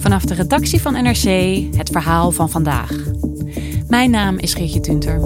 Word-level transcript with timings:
Vanaf 0.00 0.24
de 0.24 0.34
redactie 0.34 0.80
van 0.80 0.92
NRC 0.92 1.56
het 1.76 1.88
verhaal 1.92 2.30
van 2.30 2.50
vandaag. 2.50 2.90
Mijn 3.88 4.10
naam 4.10 4.38
is 4.38 4.54
Geertje 4.54 4.80
Tunter. 4.80 5.20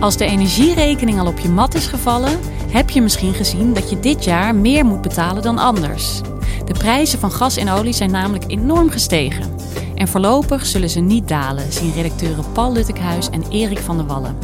Als 0.00 0.16
de 0.16 0.24
energierekening 0.24 1.18
al 1.18 1.26
op 1.26 1.38
je 1.38 1.48
mat 1.48 1.74
is 1.74 1.86
gevallen, 1.86 2.38
heb 2.68 2.90
je 2.90 3.02
misschien 3.02 3.34
gezien 3.34 3.72
dat 3.72 3.90
je 3.90 4.00
dit 4.00 4.24
jaar 4.24 4.54
meer 4.54 4.84
moet 4.84 5.02
betalen 5.02 5.42
dan 5.42 5.58
anders. 5.58 6.20
De 6.64 6.72
prijzen 6.72 7.18
van 7.18 7.30
gas 7.30 7.56
en 7.56 7.68
olie 7.68 7.92
zijn 7.92 8.10
namelijk 8.10 8.44
enorm 8.46 8.90
gestegen. 8.90 9.54
En 9.94 10.08
voorlopig 10.08 10.66
zullen 10.66 10.90
ze 10.90 11.00
niet 11.00 11.28
dalen, 11.28 11.72
zien 11.72 11.92
redacteuren 11.92 12.44
Paul 12.52 12.72
Luttekhuis 12.72 13.30
en 13.30 13.42
Erik 13.50 13.78
van 13.78 13.96
der 13.96 14.06
Wallen. 14.06 14.36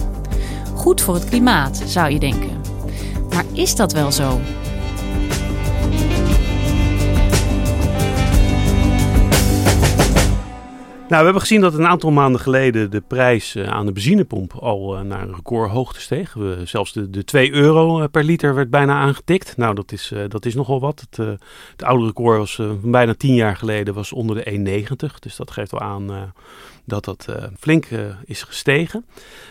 Goed 0.74 1.00
voor 1.00 1.14
het 1.14 1.24
klimaat, 1.24 1.82
zou 1.86 2.10
je 2.12 2.18
denken. 2.18 2.59
Maar 3.40 3.58
is 3.58 3.74
dat 3.74 3.92
wel 3.92 4.12
zo? 4.12 4.40
Nou, 11.08 11.22
we 11.22 11.28
hebben 11.28 11.40
gezien 11.40 11.60
dat 11.60 11.74
een 11.74 11.86
aantal 11.86 12.10
maanden 12.10 12.40
geleden 12.40 12.90
de 12.90 13.00
prijs 13.00 13.54
eh, 13.54 13.68
aan 13.68 13.86
de 13.86 13.92
benzinepomp 13.92 14.52
al 14.52 14.96
eh, 14.96 15.02
naar 15.02 15.22
een 15.22 15.34
recordhoogte 15.34 16.00
steeg. 16.00 16.34
We, 16.34 16.60
zelfs 16.64 16.92
de, 16.92 17.10
de 17.10 17.24
2 17.24 17.52
euro 17.52 18.00
eh, 18.00 18.08
per 18.10 18.24
liter 18.24 18.54
werd 18.54 18.70
bijna 18.70 18.94
aangetikt. 18.94 19.56
Nou, 19.56 19.74
dat 19.74 19.92
is, 19.92 20.12
dat 20.28 20.46
is 20.46 20.54
nogal 20.54 20.80
wat. 20.80 21.00
Het, 21.10 21.26
het 21.70 21.82
oude 21.82 22.04
record 22.04 22.38
was 22.38 22.60
bijna 22.82 23.14
10 23.14 23.34
jaar 23.34 23.56
geleden 23.56 23.94
was 23.94 24.12
onder 24.12 24.44
de 24.44 24.84
1,90. 25.12 25.18
Dus 25.18 25.36
dat 25.36 25.50
geeft 25.50 25.70
wel 25.70 25.80
aan 25.80 26.32
dat 26.84 27.04
dat 27.04 27.26
flink 27.58 27.86
is 28.24 28.42
gestegen. 28.42 29.04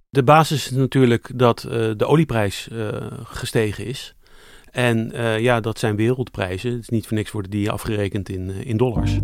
De 0.10 0.24
basis 0.24 0.66
is 0.66 0.72
natuurlijk 0.72 1.32
dat 1.36 1.60
de 1.98 2.06
olieprijs 2.06 2.68
gestegen 3.24 3.86
is. 3.86 4.16
En 4.72 5.12
uh, 5.16 5.40
ja, 5.40 5.60
dat 5.60 5.80
zijn 5.80 5.96
wereldprijzen. 5.96 6.72
Het 6.72 6.82
is 6.82 6.90
niet 6.90 7.08
voor 7.08 7.18
niks 7.18 7.32
worden 7.32 7.52
die 7.52 7.72
afgerekend 7.72 8.30
in, 8.30 8.50
uh, 8.50 8.66
in 8.66 8.78
dollars. 8.78 9.18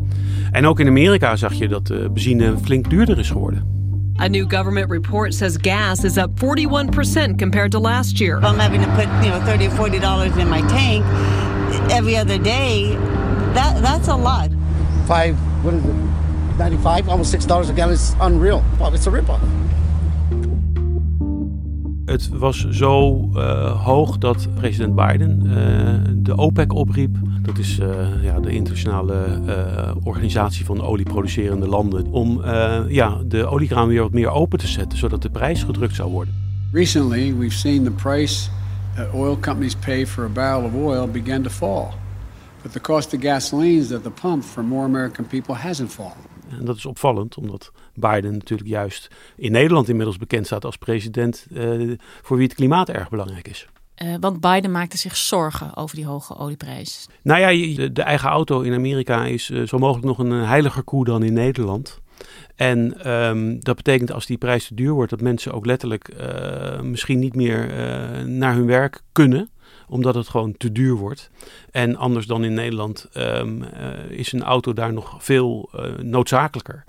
En 0.52 0.66
ook 0.66 0.80
in 0.80 0.88
Amerika 0.88 1.36
zag 1.36 1.54
je 1.54 1.68
dat 1.68 1.90
uh, 1.90 1.98
benzine 1.98 2.58
flink 2.64 2.90
duurder 2.90 3.20
is 3.20 3.30
geworden. 3.30 3.74
A 4.22 4.28
new 4.28 4.52
government 4.52 4.92
report 4.92 5.34
says 5.34 5.58
gas 5.62 6.04
is 6.04 6.18
up 6.18 6.30
41% 6.40 7.36
compared 7.38 7.72
to 7.72 7.80
last 7.80 8.18
year. 8.18 8.38
If 8.38 8.44
I'm 8.44 8.60
having 8.60 8.84
to 8.84 8.90
put, 8.90 9.08
you 9.24 9.32
know, 9.32 9.46
30 9.46 9.66
or 9.66 9.72
40 9.72 10.00
dollars 10.00 10.38
in 10.38 10.50
my 10.50 10.62
tank 10.62 11.04
every 11.90 12.18
other 12.18 12.44
day, 12.44 12.98
that 13.54 13.82
that's 13.82 14.08
a 14.08 14.16
lot. 14.16 14.50
Five, 15.06 15.36
what 15.64 15.74
is 15.74 15.84
it? 15.84 16.25
95, 16.58 17.08
almost 17.10 17.30
six 17.30 17.46
dollars 17.46 17.70
a 17.70 17.74
gallon 17.74 17.94
is 17.94 18.14
unreal. 18.22 18.64
Well, 18.80 18.94
it's 18.94 19.08
a 19.08 19.12
rip-off. 19.12 19.40
Het 22.06 22.30
was 22.30 22.70
zo 22.70 23.30
uh, 23.34 23.86
hoog 23.86 24.18
dat 24.18 24.48
president 24.56 24.96
Biden 24.96 25.42
uh, 25.46 25.54
de 26.16 26.38
OPEC 26.38 26.74
opriep. 26.74 27.18
Dat 27.42 27.58
is 27.58 27.80
uh, 27.80 28.24
ja, 28.24 28.40
de 28.40 28.52
internationale 28.52 29.40
organisatie 30.04 30.66
van 30.66 30.82
olieproducerende 30.82 31.68
landen. 31.68 32.06
Om 32.12 32.42
ja, 32.88 33.18
de 33.26 33.46
oliekraan 33.46 33.88
weer 33.88 34.02
wat 34.02 34.12
meer 34.12 34.30
open 34.30 34.60
te 34.60 34.68
zetten, 34.68 34.98
zodat 34.98 35.22
de 35.22 35.30
prijs 35.30 35.64
gedrukt 35.64 35.96
zou 35.96 36.12
worden. 36.12 36.34
Recently 36.72 37.36
we've 37.38 37.56
seen 37.56 37.84
the 37.84 37.92
price 37.92 38.50
that 38.96 39.14
oil 39.14 39.38
companies 39.40 39.76
pay 39.76 40.08
for 40.08 40.26
a 40.26 40.30
barrel 40.30 40.64
of 40.64 40.74
oil 40.74 41.08
begin 41.08 41.42
to 41.42 41.50
fall. 41.50 41.88
But 42.62 42.72
the 42.74 42.82
cost 42.82 43.14
of 43.14 43.20
gasolines 43.20 43.92
at 43.92 44.04
the 44.04 44.12
pump 44.22 44.44
for 44.44 44.64
more 44.64 44.86
American 44.86 45.28
people 45.28 45.56
hasn't 45.56 45.92
fallen. 45.92 46.35
En 46.50 46.66
dat 46.66 46.76
is 46.76 46.86
opvallend, 46.86 47.38
omdat 47.38 47.72
Biden 47.94 48.32
natuurlijk 48.32 48.70
juist 48.70 49.08
in 49.36 49.52
Nederland 49.52 49.90
inmiddels 49.90 50.18
bekend 50.18 50.46
staat 50.46 50.66
als 50.66 50.78
president 50.78 51.48
uh, 51.52 51.98
voor 52.22 52.38
wie 52.38 52.46
het 52.46 52.56
klimaat 52.56 52.90
erg 52.90 53.10
belangrijk 53.10 53.48
is. 53.48 53.68
Uh, 54.04 54.16
want 54.20 54.42
Biden 54.42 54.72
maakte 54.72 54.98
zich 54.98 55.16
zorgen 55.16 55.76
over 55.76 55.96
die 55.96 56.06
hoge 56.06 56.38
olieprijs. 56.38 57.08
Nou 57.22 57.40
ja, 57.40 57.76
de, 57.76 57.92
de 57.92 58.02
eigen 58.02 58.30
auto 58.30 58.62
in 58.62 58.74
Amerika 58.74 59.26
is 59.26 59.50
uh, 59.50 59.68
zo 59.68 59.78
mogelijk 59.78 60.06
nog 60.06 60.18
een 60.18 60.32
heiliger 60.32 60.84
koe 60.84 61.06
dan 61.06 61.24
in 61.24 61.34
Nederland. 61.34 62.00
En 62.56 63.12
um, 63.12 63.60
dat 63.60 63.76
betekent 63.76 64.12
als 64.12 64.26
die 64.26 64.38
prijs 64.38 64.68
te 64.68 64.76
duur 64.76 64.92
wordt, 64.92 65.10
dat 65.10 65.22
mensen 65.22 65.54
ook 65.54 65.66
letterlijk 65.66 66.14
misschien 66.82 67.20
niet 67.20 67.36
meer 67.36 67.68
naar 68.26 68.54
hun 68.54 68.66
werk 68.66 69.02
kunnen 69.12 69.50
omdat 69.90 70.16
het 70.16 70.28
gewoon 70.28 70.58
te 70.58 70.72
duur 70.72 70.94
wordt. 70.94 71.30
En 71.72 71.96
anders 71.96 72.26
dan 72.26 72.44
in 72.44 72.54
Nederland 72.54 73.08
um, 73.14 73.62
uh, 73.62 73.68
is 74.10 74.32
een 74.32 74.44
auto 74.44 74.74
daar 74.74 74.94
nog 74.94 75.24
veel 75.24 75.70
uh, 75.76 75.98
noodzakelijker. 75.98 76.84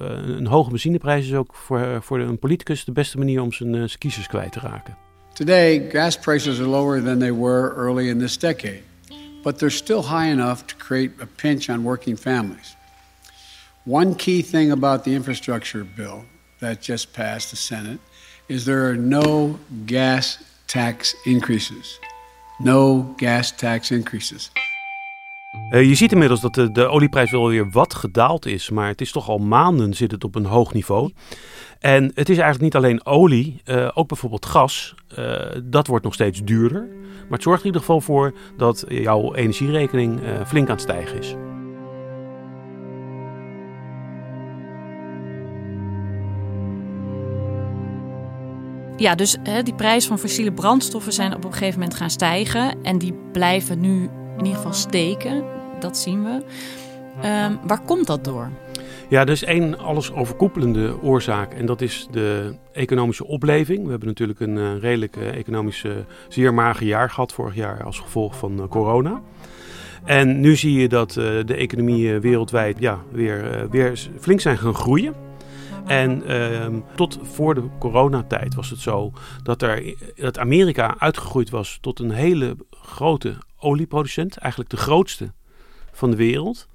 Uh, 0.00 0.08
een 0.08 0.46
hoge 0.46 0.70
benzineprijs 0.70 1.26
is 1.26 1.34
ook 1.34 1.54
voor, 1.54 2.02
voor 2.02 2.18
een 2.18 2.38
politicus 2.38 2.84
de 2.84 2.92
beste 2.92 3.18
manier 3.18 3.42
om 3.42 3.52
zijn, 3.52 3.74
zijn 3.74 3.98
kiezers 3.98 4.26
kwijt 4.26 4.52
te 4.52 4.60
raken. 4.60 4.96
Today, 5.32 5.90
gas 5.90 6.18
prices 6.18 6.58
are 6.58 6.68
lower 6.68 7.02
than 7.02 7.18
they 7.18 7.32
were 7.32 7.74
early 7.76 8.08
in 8.08 8.18
this 8.18 8.38
decade. 8.38 8.82
But 9.42 9.58
they're 9.58 9.70
still 9.70 10.02
high 10.02 10.30
enough 10.30 10.64
to 10.66 10.76
create 10.76 11.10
a 11.22 11.26
pinch 11.36 11.68
on 11.68 11.82
working 11.82 12.18
families. 12.18 12.76
One 13.84 14.14
key 14.14 14.42
thing 14.42 14.72
about 14.72 15.04
the 15.04 15.14
infrastructure 15.14 15.84
bill 15.84 16.24
that 16.58 16.82
just 16.82 17.12
passed 17.12 17.50
the 17.50 17.56
Senate 17.56 18.00
is 18.48 18.64
there 18.64 18.88
are 18.90 18.96
no 18.96 19.58
gas 19.86 20.38
tax 20.66 21.14
increases. 21.24 21.98
No 22.58 23.12
gas 23.16 23.56
tax 23.56 23.90
increases. 23.90 24.52
Uh, 25.70 25.82
je 25.82 25.94
ziet 25.94 26.12
inmiddels 26.12 26.40
dat 26.40 26.54
de, 26.54 26.72
de, 26.72 26.86
olieprijs 26.86 27.30
wel 27.30 27.48
weer 27.48 27.70
wat 27.70 27.94
gedaald 27.94 28.46
is, 28.46 28.70
maar 28.70 28.88
het 28.88 29.00
is 29.00 29.12
toch 29.12 29.28
al 29.28 29.38
maanden 29.38 29.94
zit 29.94 30.10
het 30.10 30.24
op 30.24 30.34
een 30.34 30.44
hoog 30.44 30.72
niveau. 30.72 31.12
En 31.78 32.04
het 32.04 32.28
is 32.28 32.38
eigenlijk 32.38 32.60
niet 32.60 32.74
alleen 32.74 33.06
olie, 33.06 33.62
uh, 33.64 33.90
ook 33.94 34.08
bijvoorbeeld 34.08 34.46
gas. 34.46 34.94
Uh, 35.18 35.40
dat 35.64 35.86
wordt 35.86 36.04
nog 36.04 36.14
steeds 36.14 36.44
duurder. 36.44 36.88
Maar 37.20 37.38
het 37.38 37.42
zorgt 37.42 37.60
in 37.60 37.66
ieder 37.66 37.80
geval 37.80 38.00
voor 38.00 38.34
dat 38.56 38.84
jouw 38.88 39.34
energierekening 39.34 40.20
flink 40.46 40.68
aan 40.68 40.74
het 40.74 40.82
stijgen 40.82 41.18
is. 41.18 41.34
Ja, 48.98 49.14
dus 49.14 49.36
hè, 49.42 49.62
die 49.62 49.74
prijs 49.74 50.06
van 50.06 50.18
fossiele 50.18 50.52
brandstoffen 50.52 51.12
zijn 51.12 51.34
op 51.34 51.44
een 51.44 51.52
gegeven 51.52 51.78
moment 51.80 51.96
gaan 51.96 52.10
stijgen. 52.10 52.82
En 52.82 52.98
die 52.98 53.14
blijven 53.32 53.80
nu 53.80 54.02
in 54.38 54.44
ieder 54.44 54.54
geval 54.54 54.72
steken. 54.72 55.44
Dat 55.80 55.96
zien 55.96 56.24
we. 56.24 56.42
Um, 57.28 57.58
waar 57.66 57.80
komt 57.80 58.06
dat 58.06 58.24
door? 58.24 58.50
Ja, 59.08 59.20
er 59.20 59.28
is 59.28 59.44
één 59.44 59.78
alles 59.78 60.12
overkoepelende 60.12 61.02
oorzaak 61.02 61.52
en 61.52 61.66
dat 61.66 61.80
is 61.80 62.08
de 62.10 62.54
economische 62.72 63.26
opleving. 63.26 63.84
We 63.84 63.90
hebben 63.90 64.08
natuurlijk 64.08 64.40
een 64.40 64.56
uh, 64.56 64.80
redelijk 64.80 65.16
uh, 65.16 65.36
economische, 65.36 66.04
zeer 66.28 66.54
mager 66.54 66.86
jaar 66.86 67.10
gehad 67.10 67.32
vorig 67.32 67.54
jaar 67.54 67.84
als 67.84 67.98
gevolg 67.98 68.36
van 68.36 68.52
uh, 68.60 68.68
corona. 68.68 69.22
En 70.04 70.40
nu 70.40 70.56
zie 70.56 70.80
je 70.80 70.88
dat 70.88 71.12
de 71.12 71.54
economieën 71.56 72.20
wereldwijd 72.20 72.76
ja, 72.78 72.98
weer, 73.10 73.66
weer 73.70 74.08
flink 74.18 74.40
zijn 74.40 74.58
gaan 74.58 74.74
groeien. 74.74 75.27
En 75.88 76.30
uh, 76.30 76.66
tot 76.94 77.18
voor 77.22 77.54
de 77.54 77.68
coronatijd 77.78 78.54
was 78.54 78.70
het 78.70 78.80
zo 78.80 79.12
dat, 79.42 79.62
er, 79.62 79.94
dat 80.14 80.38
Amerika 80.38 80.94
uitgegroeid 80.98 81.50
was 81.50 81.78
tot 81.80 81.98
een 81.98 82.10
hele 82.10 82.56
grote 82.70 83.36
olieproducent. 83.58 84.36
Eigenlijk 84.36 84.70
de 84.70 84.76
grootste 84.76 85.32
van 85.92 86.10
de 86.10 86.16
wereld. 86.16 86.68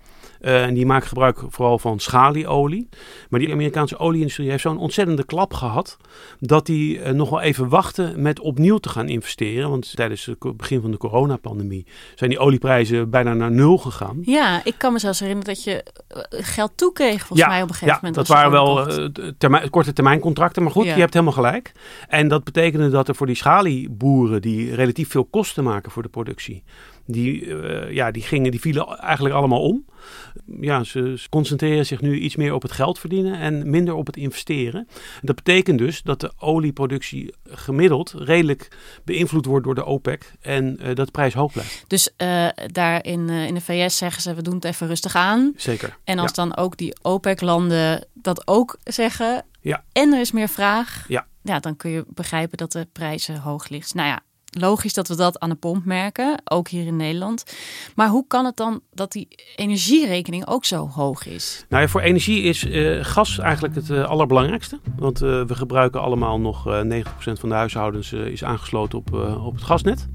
Uh, 0.45 0.63
en 0.63 0.73
die 0.73 0.85
maken 0.85 1.07
gebruik 1.07 1.39
vooral 1.49 1.79
van 1.79 1.99
schalieolie. 1.99 2.89
Maar 3.29 3.39
die 3.39 3.51
Amerikaanse 3.51 3.97
olieindustrie 3.97 4.49
heeft 4.49 4.61
zo'n 4.61 4.77
ontzettende 4.77 5.25
klap 5.25 5.53
gehad. 5.53 5.97
dat 6.39 6.65
die 6.65 6.97
uh, 6.97 7.09
nog 7.09 7.29
wel 7.29 7.41
even 7.41 7.69
wachten 7.69 8.21
met 8.21 8.39
opnieuw 8.39 8.77
te 8.77 8.89
gaan 8.89 9.09
investeren. 9.09 9.69
Want 9.69 9.95
tijdens 9.95 10.25
het 10.25 10.57
begin 10.57 10.81
van 10.81 10.91
de 10.91 10.97
coronapandemie 10.97 11.85
zijn 12.15 12.29
die 12.29 12.39
olieprijzen 12.39 13.09
bijna 13.09 13.33
naar 13.33 13.51
nul 13.51 13.77
gegaan. 13.77 14.17
Ja, 14.21 14.61
ik 14.63 14.75
kan 14.77 14.93
me 14.93 14.99
zelfs 14.99 15.19
herinneren 15.19 15.53
dat 15.53 15.63
je 15.63 15.85
geld 16.29 16.71
toekreeg 16.75 17.19
volgens 17.19 17.39
ja, 17.39 17.47
mij 17.47 17.61
op 17.61 17.69
een 17.69 17.75
gegeven 17.75 17.93
ja, 17.93 17.99
moment. 18.01 18.15
dat 18.15 18.27
waren 18.27 18.51
wel 18.51 18.87
termijn, 19.37 19.69
korte 19.69 19.93
termijn 19.93 20.19
contracten. 20.19 20.63
Maar 20.63 20.71
goed, 20.71 20.85
Ja. 20.85 20.93
je 20.93 20.99
hebt 20.99 21.13
helemaal 21.13 21.33
gelijk. 21.33 21.71
En 22.07 22.27
dat 22.27 22.43
betekende 22.43 22.89
dat 22.89 23.07
er 23.07 23.15
voor 23.15 23.27
die 23.27 23.35
schalieboeren 23.35 24.41
die 24.41 24.75
relatief 24.75 25.09
veel 25.09 25.25
kosten 25.25 25.63
maken 25.63 25.91
voor 25.91 26.03
de 26.03 26.09
productie. 26.09 26.63
Die, 27.05 27.55
eh, 27.55 27.91
ja, 27.93 28.11
die, 28.11 28.21
gingen, 28.21 28.51
die 28.51 28.59
vielen 28.59 28.97
eigenlijk 28.97 29.35
allemaal 29.35 29.61
om. 29.61 29.85
Ja, 30.59 30.83
ze, 30.83 31.13
ze 31.17 31.29
concentreren 31.29 31.85
zich 31.85 32.01
nu 32.01 32.19
iets 32.19 32.35
meer 32.35 32.53
op 32.53 32.61
het 32.61 32.71
geld 32.71 32.99
verdienen 32.99 33.39
en 33.39 33.69
minder 33.69 33.93
op 33.93 34.05
het 34.05 34.17
investeren. 34.17 34.87
Dat 35.21 35.35
betekent 35.35 35.77
dus 35.77 36.01
dat 36.01 36.19
de 36.19 36.31
olieproductie 36.37 37.33
gemiddeld 37.49 38.13
redelijk 38.17 38.67
beïnvloed 39.05 39.45
wordt 39.45 39.65
door 39.65 39.75
de 39.75 39.85
OPEC 39.85 40.31
en 40.41 40.79
eh, 40.79 40.95
dat 40.95 41.05
de 41.05 41.11
prijs 41.11 41.33
hoog 41.33 41.51
blijft. 41.51 41.83
Dus 41.87 42.09
eh, 42.17 42.47
daar 42.71 43.05
in, 43.05 43.29
in 43.29 43.53
de 43.53 43.61
VS 43.61 43.97
zeggen 43.97 44.21
ze, 44.21 44.33
we 44.33 44.41
doen 44.41 44.55
het 44.55 44.65
even 44.65 44.87
rustig 44.87 45.15
aan. 45.15 45.53
Zeker. 45.55 45.97
En 46.03 46.19
als 46.19 46.31
Ja. 46.35 46.43
dan 46.43 46.57
ook 46.57 46.77
die 46.77 46.95
OPEC-landen 47.01 48.05
dat 48.13 48.47
ook 48.47 48.77
zeggen 48.83 49.45
Ja. 49.61 49.83
en 49.91 50.13
er 50.13 50.19
is 50.19 50.31
meer 50.31 50.49
vraag, 50.49 51.05
Ja. 51.07 51.27
ja, 51.41 51.59
dan 51.59 51.75
kun 51.75 51.91
je 51.91 52.05
begrijpen 52.07 52.57
dat 52.57 52.71
de 52.71 52.87
prijzen 52.91 53.37
hoog 53.39 53.69
liggen. 53.69 53.97
Nou 53.97 54.09
ja, 54.09 54.19
logisch 54.59 54.93
dat 54.93 55.07
we 55.07 55.15
dat 55.15 55.39
aan 55.39 55.49
de 55.49 55.55
pomp 55.55 55.85
merken, 55.85 56.41
ook 56.43 56.67
hier 56.67 56.85
in 56.85 56.95
Nederland. 56.95 57.43
Maar 57.95 58.07
hoe 58.07 58.25
kan 58.27 58.45
het 58.45 58.57
dan 58.57 58.81
dat 58.93 59.11
die 59.11 59.27
energierekening 59.55 60.47
ook 60.47 60.65
zo 60.65 60.87
hoog 60.87 61.25
is? 61.25 61.65
Nou 61.69 61.81
ja, 61.81 61.89
voor 61.89 62.01
energie 62.01 62.41
is 62.41 62.65
eh, 62.65 62.97
gas 63.01 63.39
eigenlijk 63.39 63.75
het 63.75 63.89
eh, 63.89 64.03
allerbelangrijkste. 64.03 64.79
Want 64.95 65.21
eh, 65.21 65.43
we 65.43 65.55
gebruiken 65.55 66.01
allemaal 66.01 66.39
nog 66.39 66.67
eh 66.67 66.81
90% 66.81 67.03
van 67.15 67.49
de 67.49 67.55
huishoudens 67.55 68.13
is 68.13 68.43
aangesloten 68.43 68.97
op, 68.97 69.13
op 69.45 69.53
het 69.53 69.63
gasnet. 69.63 70.07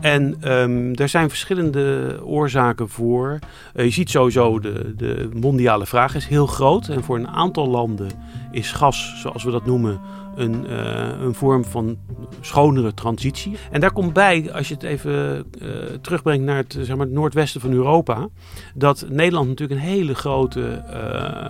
En 0.00 0.36
ehm 0.40 0.88
er 0.94 1.08
zijn 1.08 1.28
verschillende 1.28 2.18
oorzaken 2.24 2.88
voor. 2.88 3.38
Eh, 3.74 3.84
je 3.84 3.90
ziet 3.90 4.10
sowieso 4.10 4.60
de, 4.60 4.94
de 4.96 5.28
mondiale 5.40 5.86
vraag 5.86 6.14
is 6.14 6.26
heel 6.26 6.46
groot. 6.46 6.88
En 6.88 7.04
voor 7.04 7.16
een 7.16 7.28
aantal 7.28 7.68
landen 7.68 8.10
is 8.50 8.72
gas, 8.72 9.20
zoals 9.20 9.44
we 9.44 9.50
dat 9.50 9.66
noemen, 9.66 10.00
een, 10.36 10.66
eh, 10.66 11.20
een 11.20 11.34
vorm 11.34 11.64
van 11.64 11.98
schonere 12.40 12.94
transitie. 12.94 13.56
En 13.70 13.80
daar 13.80 13.92
komt 13.92 14.12
bij, 14.12 14.52
als 14.52 14.68
je 14.68 14.74
het 14.74 14.82
even 14.82 15.44
eh, 15.60 15.68
terugbrengt 16.00 16.44
naar 16.44 16.56
het, 16.56 16.76
zeg 16.80 16.96
maar, 16.96 17.06
het 17.06 17.14
noordwesten 17.14 17.60
van 17.60 17.72
Europa, 17.72 18.28
dat 18.74 19.06
Nederland 19.08 19.48
natuurlijk 19.48 19.80
een 19.80 19.86
hele 19.86 20.14
grote 20.14 20.82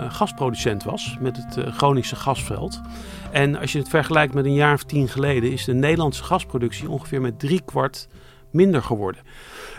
gasproducent 0.08 0.84
was 0.84 1.16
met 1.20 1.36
het 1.36 1.74
Groningse 1.74 2.16
gasveld. 2.16 2.80
En 3.30 3.56
als 3.56 3.72
je 3.72 3.78
het 3.78 3.88
vergelijkt 3.88 4.34
met 4.34 4.44
een 4.44 4.54
jaar 4.54 4.74
of 4.74 4.82
tien 4.82 5.08
geleden, 5.08 5.52
is 5.52 5.64
de 5.64 5.74
Nederlandse 5.74 6.24
gasproductie 6.24 6.90
ongeveer 6.90 7.20
met 7.20 7.38
drie 7.38 7.62
kwart 7.64 8.08
minder 8.50 8.82
geworden. 8.82 9.22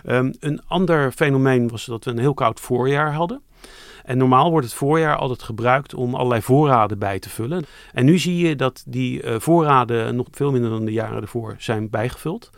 Ehm, 0.03 0.33
een 0.39 0.61
ander 0.67 1.11
fenomeen 1.11 1.69
was 1.69 1.85
dat 1.85 2.05
we 2.05 2.11
een 2.11 2.19
heel 2.19 2.33
koud 2.33 2.59
voorjaar 2.59 3.13
hadden. 3.13 3.41
En 4.09 4.17
normaal 4.17 4.49
wordt 4.49 4.65
het 4.65 4.75
voorjaar 4.75 5.15
altijd 5.15 5.43
gebruikt 5.43 5.93
om 5.93 6.15
allerlei 6.15 6.41
voorraden 6.41 6.99
bij 6.99 7.19
te 7.19 7.29
vullen. 7.29 7.65
En 7.93 8.05
nu 8.05 8.17
zie 8.17 8.47
je 8.47 8.55
dat 8.55 8.83
die 8.87 9.21
eh, 9.21 9.39
voorraden 9.39 10.15
nog 10.15 10.27
veel 10.31 10.51
minder 10.51 10.69
dan 10.69 10.85
de 10.85 10.91
jaren 10.91 11.21
ervoor 11.21 11.55
zijn 11.57 11.89
bijgevuld. 11.89 12.49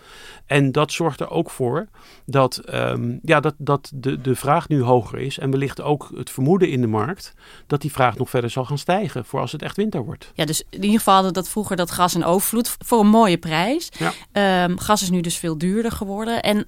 En 0.46 0.72
dat 0.72 0.92
zorgt 0.92 1.20
er 1.20 1.30
ook 1.30 1.50
voor 1.50 1.88
dat, 2.26 2.58
ehm, 2.58 3.18
ja, 3.22 3.40
dat, 3.40 3.54
dat 3.58 3.92
de, 3.96 4.22
de 4.22 4.36
vraag 4.36 4.68
nu 4.68 4.82
hoger 4.82 5.20
is. 5.20 5.38
En 5.38 5.52
wellicht 5.52 5.82
ook 5.82 6.12
het 6.16 6.30
vermoeden 6.30 6.70
in 6.70 6.82
de 6.82 6.88
markt 6.88 7.34
dat 7.68 7.82
die 7.82 7.92
vraag 7.92 8.18
nog 8.18 8.30
verder 8.30 8.50
zal 8.50 8.66
gaan 8.66 8.78
stijgen 8.78 9.26
voor 9.26 9.40
als 9.40 9.52
het 9.52 9.62
echt 9.62 9.78
winter 9.78 10.06
wordt. 10.06 10.32
Ja, 10.34 10.46
dus 10.46 10.64
in 10.70 10.84
ieder 10.84 10.98
geval 10.98 11.14
hadden 11.14 11.34
dat 11.34 11.50
vroeger 11.50 11.76
dat 11.76 11.92
gas 11.92 12.16
in 12.16 12.24
overvloed 12.24 12.76
voor 12.86 13.00
een 13.00 13.08
mooie 13.08 13.38
prijs. 13.38 13.90
Ja. 13.98 14.12
Ehm, 14.32 14.78
gas 14.78 15.02
is 15.02 15.10
nu 15.10 15.22
dus 15.22 15.38
veel 15.38 15.58
duurder 15.58 15.92
geworden. 15.92 16.42
En 16.42 16.68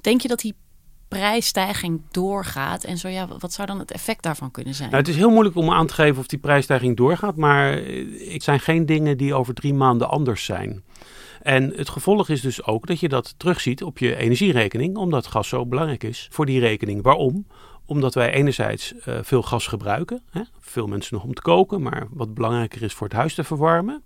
denk 0.00 0.20
je 0.20 0.28
dat 0.28 0.40
die 0.40 0.54
prijsstijging 1.10 2.00
doorgaat? 2.10 2.84
En 2.84 2.98
zo 2.98 3.08
ja, 3.08 3.28
wat 3.38 3.52
zou 3.52 3.66
dan 3.66 3.78
het 3.78 3.90
effect 3.90 4.22
daarvan 4.22 4.50
kunnen 4.50 4.74
zijn? 4.74 4.88
Nou, 4.90 5.00
het 5.00 5.10
is 5.10 5.16
heel 5.16 5.30
moeilijk 5.30 5.56
om 5.56 5.70
aan 5.70 5.86
te 5.86 5.94
geven 5.94 6.18
of 6.18 6.26
die 6.26 6.38
prijsstijging 6.38 6.96
doorgaat, 6.96 7.36
maar 7.36 7.72
eh, 7.72 8.32
het 8.32 8.42
zijn 8.42 8.60
geen 8.60 8.86
dingen 8.86 9.16
die 9.16 9.34
over 9.34 9.54
drie 9.54 9.74
maanden 9.74 10.08
anders 10.08 10.44
zijn. 10.44 10.82
En 11.42 11.72
het 11.76 11.88
gevolg 11.88 12.28
is 12.28 12.40
dus 12.40 12.64
ook 12.64 12.86
dat 12.86 13.00
je 13.00 13.08
dat 13.08 13.34
terugziet 13.36 13.82
op 13.82 13.98
je 13.98 14.16
energierekening, 14.16 14.96
omdat 14.96 15.26
gas 15.26 15.48
zo 15.48 15.66
belangrijk 15.66 16.04
is 16.04 16.28
voor 16.30 16.46
die 16.46 16.60
rekening. 16.60 17.02
Waarom? 17.02 17.46
Omdat 17.86 18.14
wij 18.14 18.32
enerzijds 18.32 18.94
eh, 18.94 19.18
veel 19.22 19.42
gas 19.42 19.66
gebruiken, 19.66 20.22
hè? 20.30 20.42
veel 20.60 20.86
mensen 20.86 21.14
nog 21.14 21.24
om 21.24 21.34
te 21.34 21.42
koken, 21.42 21.82
maar 21.82 22.06
wat 22.10 22.34
belangrijker 22.34 22.82
is 22.82 22.94
voor 22.94 23.06
het 23.06 23.16
huis 23.16 23.34
te 23.34 23.44
verwarmen. 23.44 24.02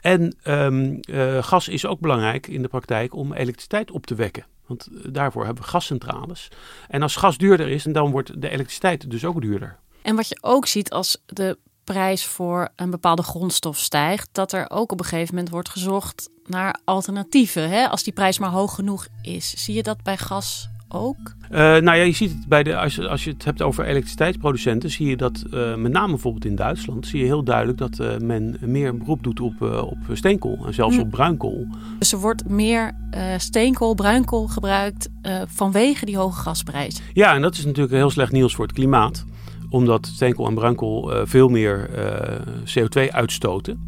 En 0.00 0.36
ehm, 0.42 0.96
eh, 1.00 1.42
gas 1.42 1.68
is 1.68 1.86
ook 1.86 2.00
belangrijk 2.00 2.46
in 2.46 2.62
de 2.62 2.68
praktijk 2.68 3.14
om 3.14 3.32
elektriciteit 3.32 3.90
op 3.90 4.06
te 4.06 4.14
wekken. 4.14 4.46
Want 4.68 4.86
eh, 4.86 5.12
daarvoor 5.12 5.44
hebben 5.44 5.62
we 5.62 5.68
gascentrales. 5.68 6.48
En 6.88 7.02
als 7.02 7.16
gas 7.16 7.38
duurder 7.38 7.68
is, 7.68 7.82
dan 7.82 8.10
wordt 8.10 8.40
de 8.40 8.48
elektriciteit 8.48 9.10
dus 9.10 9.24
ook 9.24 9.40
duurder. 9.40 9.78
En 10.02 10.16
wat 10.16 10.28
je 10.28 10.38
ook 10.40 10.66
ziet 10.66 10.90
als 10.90 11.22
de 11.26 11.58
prijs 11.84 12.26
voor 12.26 12.68
een 12.76 12.90
bepaalde 12.90 13.22
grondstof 13.22 13.78
stijgt, 13.78 14.28
dat 14.32 14.52
er 14.52 14.70
ook 14.70 14.92
op 14.92 14.98
een 14.98 15.06
gegeven 15.06 15.34
moment 15.34 15.52
wordt 15.52 15.68
gezocht 15.68 16.28
naar 16.46 16.80
alternatieven. 16.84 17.70
Hè? 17.70 17.88
Als 17.88 18.02
die 18.02 18.12
prijs 18.12 18.38
maar 18.38 18.50
hoog 18.50 18.74
genoeg 18.74 19.06
is. 19.22 19.64
Zie 19.64 19.74
je 19.74 19.82
dat 19.82 20.02
bij 20.02 20.16
gas 20.16 20.68
ook? 20.88 21.16
Uh, 21.50 21.58
nou 21.58 21.84
ja, 21.84 21.92
je 21.92 22.12
ziet 22.12 22.30
het 22.30 22.46
bij 22.48 22.62
de, 22.62 22.76
als, 22.76 22.94
je, 22.94 23.08
als 23.08 23.24
je 23.24 23.30
het 23.30 23.44
hebt 23.44 23.62
over 23.62 23.84
elektriciteitsproducenten, 23.84 24.90
zie 24.90 25.06
je 25.06 25.16
dat 25.16 25.44
uh, 25.50 25.74
met 25.74 25.92
name 25.92 26.08
bijvoorbeeld 26.08 26.44
in 26.44 26.56
Duitsland, 26.56 27.06
zie 27.06 27.18
je 27.20 27.24
heel 27.24 27.42
duidelijk 27.42 27.78
dat 27.78 27.98
uh, 27.98 28.16
men 28.16 28.56
meer 28.60 28.96
beroep 28.96 29.22
doet 29.22 29.40
op, 29.40 29.60
op 29.62 29.96
steenkool 30.12 30.58
en 30.66 30.74
zelfs 30.74 30.96
Hm. 30.96 31.00
op 31.00 31.10
bruinkool. 31.10 31.66
Dus 31.98 32.12
er 32.12 32.18
wordt 32.18 32.48
meer 32.48 32.92
steenkool, 33.36 33.94
bruinkool 33.94 34.46
gebruikt 34.46 35.10
vanwege 35.46 36.04
die 36.04 36.16
hoge 36.16 36.40
gasprijs. 36.40 37.00
Ja, 37.12 37.34
en 37.34 37.42
dat 37.42 37.54
is 37.54 37.64
natuurlijk 37.64 37.94
heel 37.94 38.10
slecht 38.10 38.32
nieuws 38.32 38.54
voor 38.54 38.64
het 38.64 38.74
klimaat 38.74 39.24
omdat 39.70 40.06
steenkool 40.06 40.46
en 40.46 40.54
bruinkool 40.54 41.26
veel 41.26 41.48
meer 41.48 41.90
uh, 41.98 42.84
CO2 42.84 43.10
uitstoten. 43.10 43.87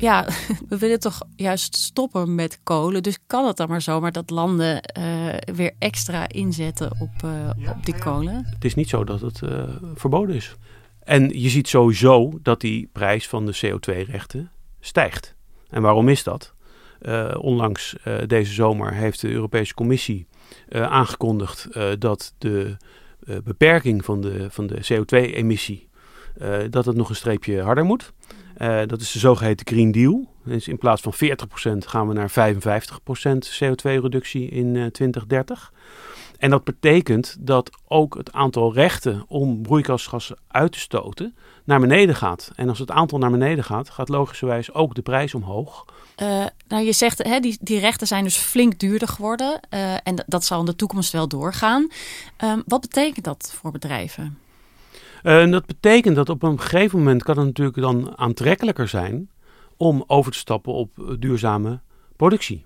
Ja, 0.00 0.28
we 0.68 0.78
willen 0.78 1.00
toch 1.00 1.22
juist 1.36 1.76
stoppen 1.76 2.34
met 2.34 2.60
kolen. 2.62 3.02
Dus 3.02 3.18
kan 3.26 3.46
het 3.46 3.56
dan 3.56 3.68
maar 3.68 3.82
zomaar 3.82 4.12
dat 4.12 4.30
landen 4.30 4.82
uh, 4.98 5.54
weer 5.54 5.72
extra 5.78 6.28
inzetten 6.28 6.90
op, 6.98 7.10
ja, 7.56 7.70
op 7.76 7.84
die 7.84 7.98
kolen? 7.98 8.46
Het 8.54 8.64
is 8.64 8.74
niet 8.74 8.88
zo 8.88 9.04
dat 9.04 9.20
het 9.20 9.40
verboden 9.94 10.36
is. 10.36 10.56
En 11.04 11.40
je 11.40 11.48
ziet 11.48 11.68
sowieso 11.68 12.38
dat 12.42 12.60
die 12.60 12.88
prijs 12.92 13.28
van 13.28 13.46
de 13.46 13.56
CO2-rechten 13.56 14.50
stijgt. 14.80 15.34
En 15.68 15.82
waarom 15.82 16.08
is 16.08 16.22
dat? 16.22 16.54
onlangs 17.38 17.96
deze 18.26 18.52
zomer 18.52 18.94
heeft 18.94 19.20
de 19.20 19.30
Europese 19.30 19.74
Commissie 19.74 20.26
aangekondigd 20.70 21.68
dat 21.98 22.34
de 22.38 22.76
uh, 23.24 23.36
beperking 23.44 24.04
van 24.04 24.20
de, 24.20 24.50
van 24.50 24.66
de 24.66 24.80
CO2-emissie, 24.92 25.88
uh, 26.42 26.56
dat 26.70 26.84
het 26.84 26.96
nog 26.96 27.08
een 27.08 27.16
streepje 27.16 27.62
harder 27.62 27.84
moet. 27.84 28.12
Uh, 28.58 28.80
dat 28.86 29.00
is 29.00 29.12
de 29.12 29.18
zogeheten 29.18 29.66
Green 29.66 29.92
Deal. 29.92 30.28
Dus 30.44 30.68
in 30.68 30.78
plaats 30.78 31.02
van 31.02 31.14
40% 31.14 31.18
gaan 31.78 32.08
we 32.08 32.14
naar 32.14 32.30
55% 32.30 32.92
CO2-reductie 33.62 34.48
in 34.48 34.72
2030. 34.92 35.72
En 36.38 36.50
dat 36.50 36.64
betekent 36.64 37.36
dat 37.40 37.70
ook 37.88 38.14
het 38.14 38.32
aantal 38.32 38.74
rechten 38.74 39.24
om 39.28 39.62
broeikasgassen 39.62 40.36
uit 40.48 40.72
te 40.72 40.78
stoten 40.78 41.36
naar 41.64 41.80
beneden 41.80 42.14
gaat. 42.14 42.50
En 42.54 42.68
als 42.68 42.78
het 42.78 42.90
aantal 42.90 43.18
naar 43.18 43.30
beneden 43.30 43.64
gaat, 43.64 43.90
gaat 43.90 44.08
logischerwijs 44.08 44.72
ook 44.74 44.94
de 44.94 45.02
prijs 45.02 45.34
omhoog. 45.34 45.84
Nou, 46.68 46.84
je 46.84 46.92
zegt, 46.92 47.22
hè, 47.22 47.40
die, 47.40 47.58
die 47.60 47.78
rechten 47.78 48.06
zijn 48.06 48.24
dus 48.24 48.36
flink 48.36 48.78
duurder 48.78 49.08
geworden. 49.08 49.60
En 50.02 50.24
dat 50.26 50.44
zal 50.44 50.60
in 50.60 50.64
de 50.64 50.76
toekomst 50.76 51.12
wel 51.12 51.28
doorgaan. 51.28 51.88
Um, 52.44 52.62
wat 52.66 52.80
betekent 52.80 53.24
dat 53.24 53.52
voor 53.56 53.70
bedrijven? 53.70 54.38
Uh, 55.22 55.50
dat 55.50 55.66
betekent 55.66 56.16
dat 56.16 56.28
op 56.28 56.42
een 56.42 56.60
gegeven 56.60 56.98
moment 56.98 57.22
kan 57.22 57.36
het 57.36 57.46
natuurlijk 57.46 57.80
dan 57.80 58.18
aantrekkelijker 58.18 58.88
zijn 58.88 59.30
om 59.76 60.04
over 60.06 60.32
te 60.32 60.38
stappen 60.38 60.72
op 60.72 61.16
duurzame 61.18 61.80
productie. 62.16 62.64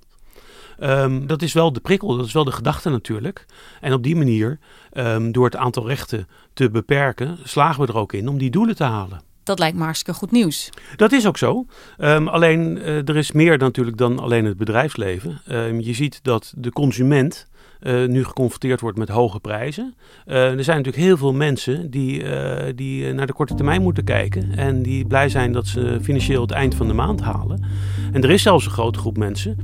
Um, 0.81 1.27
dat 1.27 1.43
is 1.43 1.53
wel 1.53 1.73
de 1.73 1.81
prikkel, 1.81 2.17
dat 2.17 2.27
is 2.27 2.33
wel 2.33 2.45
de 2.45 2.53
gedachte 2.53 2.91
natuurlijk. 2.91 3.47
En 3.81 3.93
op 3.93 4.03
die 4.03 4.17
manier, 4.17 4.59
um, 4.93 5.33
door 5.33 5.45
het 5.45 5.57
aantal 5.57 5.87
rechten 5.87 6.29
te 6.53 6.71
beperken, 6.71 7.39
slagen 7.43 7.81
we 7.81 7.93
er 7.93 7.99
ook 7.99 8.13
in 8.13 8.29
om 8.29 8.39
die 8.39 8.51
doelen 8.51 8.77
te 8.77 8.85
halen. 8.85 9.21
Dat 9.43 9.59
lijkt 9.59 9.77
me 9.77 9.83
hartstikke 9.83 10.19
goed 10.19 10.31
nieuws. 10.31 10.71
Dat 10.97 11.13
is 11.13 11.27
ook 11.27 11.39
zo. 11.39 11.67
Um, 11.99 12.29
alleen 12.29 12.77
uh, 12.77 13.09
er 13.09 13.17
is 13.17 13.33
meer 13.33 13.59
natuurlijk 13.59 13.97
dan 13.97 14.19
alleen 14.19 14.45
het 14.45 14.57
bedrijfsleven. 14.57 15.41
je 15.81 15.95
ziet 15.95 16.21
dat 16.23 16.53
de 16.57 16.71
consument 16.71 17.47
uh, 17.85 18.09
nu 18.09 18.25
geconfronteerd 18.25 18.81
wordt 18.81 18.99
met 18.99 19.09
hoge 19.09 19.41
prijzen. 19.41 19.95
Uh, 20.27 20.35
er 20.35 20.65
zijn 20.65 20.77
natuurlijk 20.77 21.05
heel 21.05 21.17
veel 21.17 21.33
mensen 21.33 21.91
die, 21.91 22.23
uh, 22.23 22.57
die 22.75 23.13
naar 23.13 23.27
de 23.27 23.33
korte 23.33 23.55
termijn 23.55 23.83
moeten 23.83 24.05
kijken. 24.05 24.57
En 24.57 24.83
die 24.83 25.07
blij 25.07 25.29
zijn 25.29 25.53
dat 25.53 25.67
ze 25.67 25.99
financieel 26.03 26.41
het 26.41 26.51
eind 26.51 26.75
van 26.75 26.87
de 26.87 26.93
maand 26.93 27.21
halen. 27.21 27.65
En 28.13 28.23
er 28.23 28.31
is 28.31 28.43
zelfs 28.43 28.65
een 28.65 28.71
grote 28.71 28.99
groep 28.99 29.17
mensen, 29.17 29.57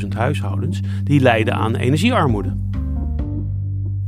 650.000 0.00 0.08
huishoudens, 0.08 0.80
die 1.04 1.20
lijden 1.20 1.54
aan 1.54 1.74
energiearmoede. 1.74 2.56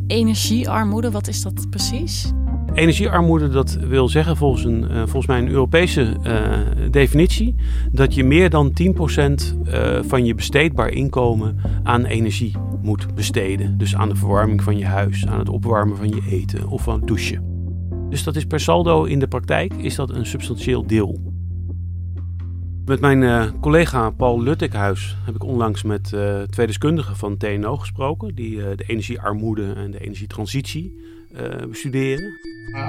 energiearmoede, 0.06 1.10
wat 1.10 1.28
is 1.28 1.42
dat 1.42 1.70
precies? 1.70 2.32
Energiearmoede, 2.74 3.48
dat 3.48 3.72
wil 3.72 4.08
zeggen 4.08 4.36
volgens, 4.36 4.64
een, 4.64 4.82
uh, 4.90 4.96
volgens 4.96 5.26
mij 5.26 5.38
een 5.38 5.48
Europese 5.48 6.16
uh, 6.26 6.90
definitie 6.90 7.54
dat 7.92 8.14
je 8.14 8.24
meer 8.24 8.50
dan 8.50 8.72
10% 8.82 8.84
uh, 9.64 9.98
van 10.02 10.24
je 10.24 10.34
besteedbaar 10.34 10.90
inkomen 10.90 11.56
aan 11.82 12.04
energie 12.04 12.56
moet 12.82 13.14
besteden. 13.14 13.78
Dus 13.78 13.96
aan 13.96 14.08
de 14.08 14.16
verwarming 14.16 14.62
van 14.62 14.78
je 14.78 14.84
huis, 14.84 15.26
aan 15.26 15.38
het 15.38 15.48
opwarmen 15.48 15.96
van 15.96 16.08
je 16.08 16.22
eten 16.30 16.68
of 16.68 16.88
aan 16.88 16.98
het 16.98 17.06
douchen. 17.06 17.44
Dus 18.08 18.24
dat 18.24 18.36
is 18.36 18.44
per 18.44 18.60
saldo 18.60 19.04
in 19.04 19.18
de 19.18 19.28
praktijk 19.28 19.74
is 19.74 19.94
dat 19.94 20.10
een 20.10 20.26
substantieel 20.26 20.86
deel. 20.86 21.18
Met 22.84 23.00
mijn 23.00 23.52
collega 23.60 24.10
Paul 24.10 24.42
Luttekhuis 24.42 25.16
heb 25.24 25.34
ik 25.34 25.44
onlangs 25.44 25.82
met 25.82 26.12
uh, 26.14 26.42
twee 26.42 26.66
deskundigen 26.66 27.16
van 27.16 27.36
TNO 27.36 27.76
gesproken, 27.76 28.34
die 28.34 28.56
de 28.56 28.84
energiearmoede 28.86 29.72
en 29.72 29.90
de 29.90 29.98
energietransitie 29.98 30.98
bestuderen. 31.68 32.38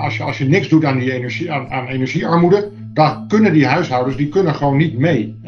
Als 0.01 0.17
je, 0.17 0.23
als 0.23 0.37
je 0.37 0.45
niks 0.45 0.69
doet 0.69 0.85
aan, 0.85 0.99
die 0.99 1.11
energie, 1.11 1.51
aan, 1.51 1.69
aan 1.69 1.87
energiearmoede, 1.87 2.71
dan 2.93 3.27
kunnen 3.27 3.53
die 3.53 3.65
huishoudens 3.65 4.15
die 4.15 4.29
kunnen 4.29 4.55
gewoon 4.55 4.77
niet 4.77 4.97
mee. 4.97 5.39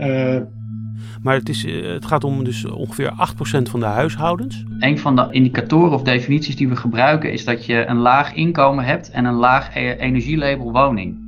Maar 1.23 1.35
het, 1.35 1.49
is, 1.49 1.65
het 1.83 2.05
gaat 2.05 2.23
om 2.23 2.43
dus 2.43 2.65
ongeveer 2.65 3.11
8% 3.11 3.13
van 3.69 3.79
de 3.79 3.85
huishoudens. 3.85 4.63
Een 4.79 4.99
van 4.99 5.15
de 5.15 5.27
indicatoren 5.31 5.91
of 5.91 6.01
definities 6.01 6.55
die 6.55 6.69
we 6.69 6.75
gebruiken 6.75 7.31
is 7.31 7.45
dat 7.45 7.65
je 7.65 7.85
een 7.85 7.97
laag 7.97 8.33
inkomen 8.33 8.85
hebt 8.85 9.11
en 9.11 9.25
een 9.25 9.33
laag 9.33 9.75
e-, 9.75 9.93
energielabel 9.93 10.71
woning. 10.71 11.22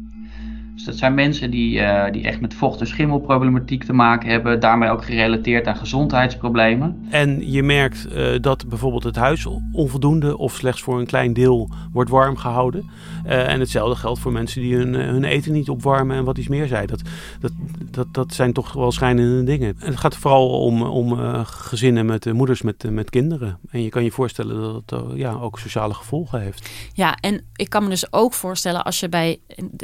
Dus 0.75 0.83
dat 0.83 0.95
zijn 0.95 1.13
mensen 1.13 1.51
die, 1.51 1.79
uh, 1.79 2.11
die 2.11 2.23
echt 2.23 2.41
met 2.41 2.53
vocht- 2.53 2.79
en 2.79 2.87
schimmelproblematiek 2.87 3.83
te 3.83 3.93
maken 3.93 4.29
hebben, 4.29 4.59
daarmee 4.59 4.89
ook 4.89 5.05
gerelateerd 5.05 5.67
aan 5.67 5.75
gezondheidsproblemen. 5.75 7.05
En 7.09 7.51
je 7.51 7.63
merkt 7.63 8.07
uh, 8.11 8.39
dat 8.41 8.67
bijvoorbeeld 8.69 9.03
het 9.03 9.15
huis 9.15 9.47
onvoldoende 9.71 10.37
of 10.37 10.55
slechts 10.55 10.81
voor 10.81 10.99
een 10.99 11.05
klein 11.05 11.33
deel 11.33 11.69
wordt 11.91 12.09
warm 12.09 12.37
gehouden. 12.37 12.89
Uh, 13.25 13.49
en 13.49 13.59
hetzelfde 13.59 13.95
geldt 13.95 14.19
voor 14.19 14.31
mensen 14.31 14.61
die 14.61 14.75
hun, 14.75 14.93
hun 14.93 15.23
eten 15.23 15.53
niet 15.53 15.69
opwarmen 15.69 16.17
en 16.17 16.23
wat 16.23 16.37
iets 16.37 16.47
meer 16.47 16.67
zei. 16.67 16.85
Dat, 16.85 17.01
dat, 17.39 17.51
dat, 17.91 18.07
dat 18.11 18.33
zijn 18.33 18.53
toch 18.53 18.73
wel 18.73 18.91
schijnende 18.91 19.43
dingen. 19.43 19.75
En 19.79 19.89
het 19.89 19.99
gaat 19.99 20.15
vooral 20.15 20.49
om, 20.49 20.81
om 20.81 21.17
gezinnen 21.45 22.05
met 22.05 22.33
moeders 22.33 22.61
met, 22.61 22.91
met 22.91 23.09
kinderen. 23.09 23.59
En 23.69 23.83
je 23.83 23.89
kan 23.89 24.03
je 24.03 24.11
voorstellen 24.11 24.83
dat 24.85 24.99
het 24.99 25.17
ja, 25.17 25.31
ook 25.31 25.59
sociale 25.59 25.93
gevolgen 25.93 26.41
heeft. 26.41 26.69
Ja, 26.93 27.15
en 27.15 27.41
ik 27.55 27.69
kan 27.69 27.83
me 27.83 27.89
dus 27.89 28.13
ook 28.13 28.33
voorstellen 28.33 28.83
als 28.83 28.99
je 28.99 29.09
bij 29.09 29.39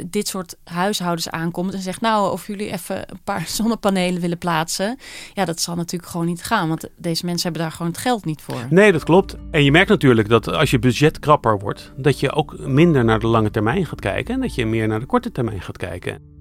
dit 0.06 0.28
soort 0.28 0.56
huishoudens 0.82 1.30
aankomt 1.30 1.74
en 1.74 1.80
zegt: 1.80 2.00
Nou, 2.00 2.32
of 2.32 2.46
jullie 2.46 2.72
even 2.72 2.96
een 2.96 3.20
paar 3.24 3.44
zonnepanelen 3.58 4.20
willen 4.20 4.38
plaatsen. 4.38 4.98
Ja, 5.34 5.44
dat 5.44 5.60
zal 5.60 5.76
natuurlijk 5.76 6.10
gewoon 6.10 6.26
niet 6.26 6.42
gaan, 6.42 6.68
want 6.68 6.88
deze 6.96 7.24
mensen 7.24 7.42
hebben 7.42 7.62
daar 7.62 7.72
gewoon 7.72 7.92
het 7.92 8.00
geld 8.00 8.24
niet 8.24 8.42
voor. 8.42 8.66
Nee, 8.70 8.92
dat 8.92 9.04
klopt. 9.04 9.36
En 9.50 9.64
je 9.64 9.70
merkt 9.70 9.88
natuurlijk 9.88 10.28
dat 10.28 10.48
als 10.48 10.70
je 10.70 10.78
budget 10.78 11.18
krapper 11.18 11.58
wordt, 11.58 11.92
dat 11.96 12.20
je 12.20 12.32
ook 12.32 12.58
minder 12.58 13.04
naar 13.04 13.18
de 13.18 13.26
lange 13.26 13.50
termijn 13.50 13.86
gaat 13.86 14.00
kijken 14.00 14.34
en 14.34 14.40
dat 14.40 14.54
je 14.54 14.66
meer 14.66 14.88
naar 14.88 15.00
de 15.00 15.06
korte 15.06 15.32
termijn 15.32 15.60
gaat 15.60 15.76
kijken. 15.76 16.32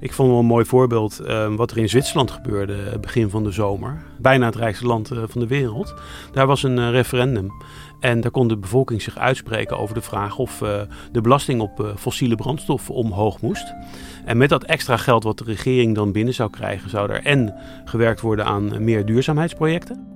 Ik 0.00 0.12
vond 0.12 0.30
wel 0.30 0.38
een 0.38 0.46
mooi 0.46 0.64
voorbeeld 0.64 1.20
uh, 1.22 1.54
wat 1.54 1.70
er 1.70 1.78
in 1.78 1.88
Zwitserland 1.88 2.30
gebeurde 2.30 2.98
begin 3.00 3.30
van 3.30 3.44
de 3.44 3.50
zomer. 3.50 4.02
Bijna 4.18 4.46
het 4.46 4.56
rijkste 4.56 4.86
land 4.86 5.12
uh, 5.12 5.22
van 5.26 5.40
de 5.40 5.46
wereld. 5.46 5.94
Daar 6.32 6.46
was 6.46 6.62
een 6.62 6.78
uh, 6.78 6.90
referendum. 6.90 7.52
En 8.00 8.20
daar 8.20 8.30
kon 8.30 8.48
de 8.48 8.56
bevolking 8.56 9.02
zich 9.02 9.18
uitspreken 9.18 9.78
over 9.78 9.94
de 9.94 10.00
vraag 10.00 10.38
of 10.38 10.58
de 11.12 11.20
belasting 11.20 11.60
op 11.60 11.94
fossiele 11.98 12.34
brandstoffen 12.34 12.94
omhoog 12.94 13.40
moest. 13.40 13.74
En 14.24 14.36
met 14.36 14.48
dat 14.48 14.64
extra 14.64 14.96
geld 14.96 15.24
wat 15.24 15.38
de 15.38 15.44
regering 15.44 15.94
dan 15.94 16.12
binnen 16.12 16.34
zou 16.34 16.50
krijgen, 16.50 16.90
zou 16.90 17.10
er 17.10 17.22
en 17.22 17.54
gewerkt 17.84 18.20
worden 18.20 18.44
aan 18.44 18.84
meer 18.84 19.06
duurzaamheidsprojecten. 19.06 20.06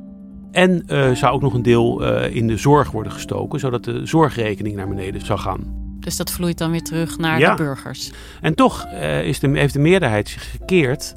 En 0.51 0.83
zou 1.17 1.35
ook 1.35 1.43
nog 1.43 1.55
een 1.55 1.63
deel 1.63 2.05
in 2.25 2.47
de 2.47 2.57
zorg 2.57 2.91
worden 2.91 3.13
gestoken, 3.13 3.61
zodat 3.61 3.85
de 3.85 4.07
zorgrekening 4.07 4.77
naar 4.77 4.89
beneden 4.89 5.21
zou 5.21 5.39
gaan. 5.39 5.81
Dus 6.01 6.17
dat 6.17 6.31
vloeit 6.31 6.59
dan 6.59 6.71
weer 6.71 6.83
terug 6.83 7.19
naar 7.19 7.39
ja. 7.39 7.55
de 7.55 7.63
burgers. 7.63 8.13
En 8.41 8.55
toch 8.55 8.87
is 9.23 9.41
de, 9.41 9.49
heeft 9.49 9.73
de 9.73 9.79
meerderheid 9.79 10.29
zich 10.29 10.51
gekeerd 10.51 11.15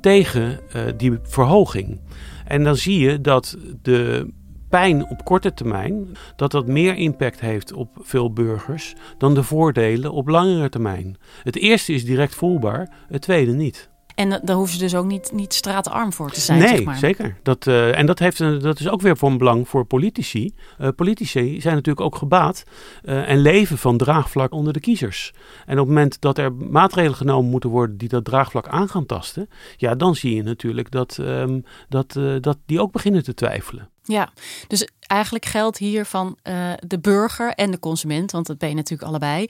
tegen 0.00 0.60
die 0.96 1.18
verhoging. 1.22 2.00
En 2.44 2.64
dan 2.64 2.76
zie 2.76 2.98
je 2.98 3.20
dat 3.20 3.56
de 3.82 4.32
pijn 4.80 5.10
op 5.10 5.24
korte 5.24 5.54
termijn, 5.54 6.16
dat 6.36 6.50
dat 6.50 6.66
meer 6.66 6.94
impact 6.94 7.40
heeft 7.40 7.72
op 7.72 7.88
veel 8.00 8.32
burgers 8.32 8.94
dan 9.18 9.34
de 9.34 9.42
voordelen 9.42 10.12
op 10.12 10.28
langere 10.28 10.68
termijn. 10.68 11.16
Het 11.42 11.56
eerste 11.56 11.92
is 11.92 12.04
direct 12.04 12.34
voelbaar, 12.34 12.90
het 13.08 13.22
tweede 13.22 13.52
niet. 13.52 13.88
En 14.14 14.40
daar 14.42 14.56
hoeven 14.56 14.74
ze 14.74 14.80
dus 14.80 14.94
ook 14.94 15.06
niet, 15.06 15.32
niet 15.32 15.54
straatarm 15.54 16.12
voor 16.12 16.30
te 16.30 16.40
zijn. 16.40 16.58
Nee, 16.58 16.68
zeg 16.68 16.84
maar. 16.84 16.96
zeker. 16.96 17.36
Dat, 17.42 17.66
uh, 17.66 17.98
en 17.98 18.06
dat, 18.06 18.18
heeft, 18.18 18.38
een, 18.38 18.58
dat 18.58 18.80
is 18.80 18.88
ook 18.88 19.00
weer 19.00 19.16
van 19.16 19.38
belang 19.38 19.68
voor 19.68 19.84
politici. 19.84 20.54
Uh, 20.80 20.88
politici 20.96 21.60
zijn 21.60 21.74
natuurlijk 21.74 22.06
ook 22.06 22.16
gebaat 22.16 22.64
uh, 23.04 23.30
en 23.30 23.38
leven 23.38 23.78
van 23.78 23.96
draagvlak 23.96 24.52
onder 24.52 24.72
de 24.72 24.80
kiezers. 24.80 25.32
En 25.66 25.78
op 25.78 25.86
het 25.86 25.94
moment 25.94 26.20
dat 26.20 26.38
er 26.38 26.52
maatregelen 26.52 27.16
genomen 27.16 27.50
moeten 27.50 27.70
worden 27.70 27.96
die 27.96 28.08
dat 28.08 28.24
draagvlak 28.24 28.68
aan 28.68 28.88
gaan 28.88 29.06
tasten, 29.06 29.48
ja, 29.76 29.94
dan 29.94 30.14
zie 30.14 30.34
je 30.34 30.42
natuurlijk 30.42 30.90
dat, 30.90 31.18
um, 31.20 31.64
dat, 31.88 32.18
dat 32.40 32.58
die 32.66 32.80
ook 32.80 32.92
beginnen 32.92 33.22
te 33.22 33.34
twijfelen. 33.34 33.92
Ja, 34.06 34.32
dus 34.68 34.88
eigenlijk 35.06 35.44
geldt 35.44 35.78
hier 35.78 36.04
van 36.04 36.36
uh, 36.44 36.72
de 36.86 36.98
burger 37.00 37.50
en 37.50 37.70
de 37.70 37.78
consument, 37.78 38.30
want 38.30 38.46
dat 38.46 38.58
ben 38.58 38.68
je 38.68 38.74
natuurlijk 38.74 39.08
allebei, 39.08 39.46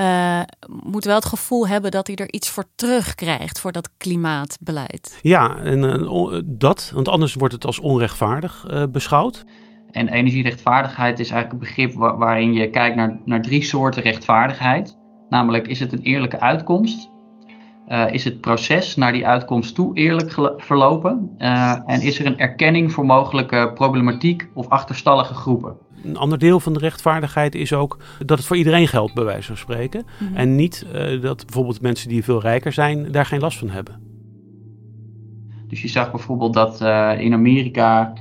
uh, 0.00 0.40
moet 0.82 1.04
wel 1.04 1.14
het 1.14 1.24
gevoel 1.24 1.68
hebben 1.68 1.90
dat 1.90 2.06
hij 2.06 2.16
er 2.16 2.32
iets 2.32 2.48
voor 2.48 2.64
terugkrijgt 2.74 3.60
voor 3.60 3.72
dat 3.72 3.90
klimaatbeleid. 3.96 5.18
Ja, 5.22 5.56
en 5.56 5.82
uh, 5.82 6.40
dat, 6.44 6.90
want 6.94 7.08
anders 7.08 7.34
wordt 7.34 7.54
het 7.54 7.66
als 7.66 7.78
onrechtvaardig 7.78 8.66
beschouwd. 8.90 9.44
En 9.90 10.08
energierechtvaardigheid 10.08 11.18
is 11.18 11.30
eigenlijk 11.30 11.52
een 11.52 11.68
begrip 11.68 11.94
waar, 11.94 12.18
waarin 12.18 12.52
je 12.52 12.70
kijkt 12.70 12.96
naar, 12.96 13.20
naar 13.24 13.42
drie 13.42 13.62
soorten 13.62 14.02
rechtvaardigheid. 14.02 14.96
Namelijk, 15.28 15.66
is 15.66 15.80
het 15.80 15.92
een 15.92 16.02
eerlijke 16.02 16.40
uitkomst? 16.40 17.10
Uh, 17.88 18.12
is 18.12 18.24
het 18.24 18.40
proces 18.40 18.96
naar 18.96 19.12
die 19.12 19.26
uitkomst 19.26 19.74
toe 19.74 19.96
eerlijk 19.96 20.34
verlopen? 20.56 21.30
Uh, 21.38 21.78
en 21.86 22.00
is 22.00 22.18
er 22.18 22.26
een 22.26 22.38
erkenning 22.38 22.92
voor 22.92 23.06
mogelijke 23.06 23.70
problematiek 23.74 24.48
of 24.54 24.68
achterstallige 24.68 25.34
groepen? 25.34 25.76
Een 26.04 26.16
ander 26.16 26.38
deel 26.38 26.60
van 26.60 26.72
de 26.72 26.78
rechtvaardigheid 26.78 27.54
is 27.54 27.72
ook 27.72 27.98
dat 28.18 28.38
het 28.38 28.46
voor 28.46 28.56
iedereen 28.56 28.88
geldt, 28.88 29.14
bij 29.14 29.24
wijze 29.24 29.46
van 29.46 29.56
spreken. 29.56 30.06
Mm 30.18 30.26
-hmm. 30.26 30.36
En 30.36 30.54
niet 30.54 30.86
uh, 30.94 31.22
dat 31.22 31.44
bijvoorbeeld 31.44 31.80
mensen 31.80 32.08
die 32.08 32.24
veel 32.24 32.40
rijker 32.40 32.72
zijn 32.72 33.12
daar 33.12 33.26
geen 33.26 33.40
last 33.40 33.58
van 33.58 33.70
hebben. 33.70 34.00
Dus 35.68 35.82
je 35.82 35.88
zag 35.88 36.10
bijvoorbeeld 36.10 36.54
dat 36.54 36.80
in 37.18 37.32
Amerika 37.32 38.12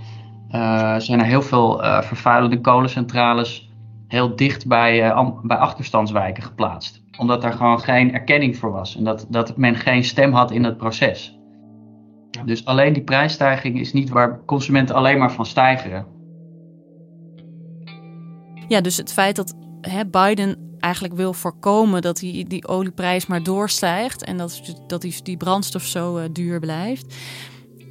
zijn 0.97 1.19
er 1.19 1.25
heel 1.25 1.41
veel 1.41 1.77
vervuilende 2.01 2.61
kolencentrales 2.61 3.69
heel 4.07 4.35
dicht 4.35 4.67
bij, 4.67 5.13
bij 5.43 5.57
achterstandswijken 5.57 6.43
geplaatst 6.43 7.04
omdat 7.17 7.41
daar 7.41 7.53
gewoon 7.53 7.79
geen 7.79 8.13
erkenning 8.13 8.57
voor 8.57 8.71
was. 8.71 8.95
En 8.95 9.03
dat, 9.03 9.25
dat 9.29 9.57
men 9.57 9.75
geen 9.75 10.03
stem 10.03 10.33
had 10.33 10.51
in 10.51 10.63
het 10.63 10.77
proces. 10.77 11.39
Dus 12.45 12.65
alleen 12.65 12.93
die 12.93 13.03
prijsstijging 13.03 13.79
is 13.79 13.93
niet 13.93 14.09
waar 14.09 14.45
consumenten 14.45 14.95
alleen 14.95 15.17
maar 15.17 15.31
van 15.31 15.45
stijgeren. 15.45 16.05
Ja, 18.67 18.81
dus 18.81 18.97
het 18.97 19.13
feit 19.13 19.35
dat 19.35 19.53
hè, 19.81 20.05
Biden 20.05 20.77
eigenlijk 20.79 21.13
wil 21.13 21.33
voorkomen 21.33 22.01
dat 22.01 22.17
die, 22.17 22.47
die 22.47 22.67
olieprijs 22.67 23.25
maar 23.25 23.43
doorstijgt 23.43 24.23
en 24.23 24.37
dat, 24.37 24.61
dat 24.87 25.01
die, 25.01 25.21
die 25.23 25.37
brandstof 25.37 25.83
zo 25.83 26.17
uh, 26.17 26.23
duur 26.31 26.59
blijft 26.59 27.15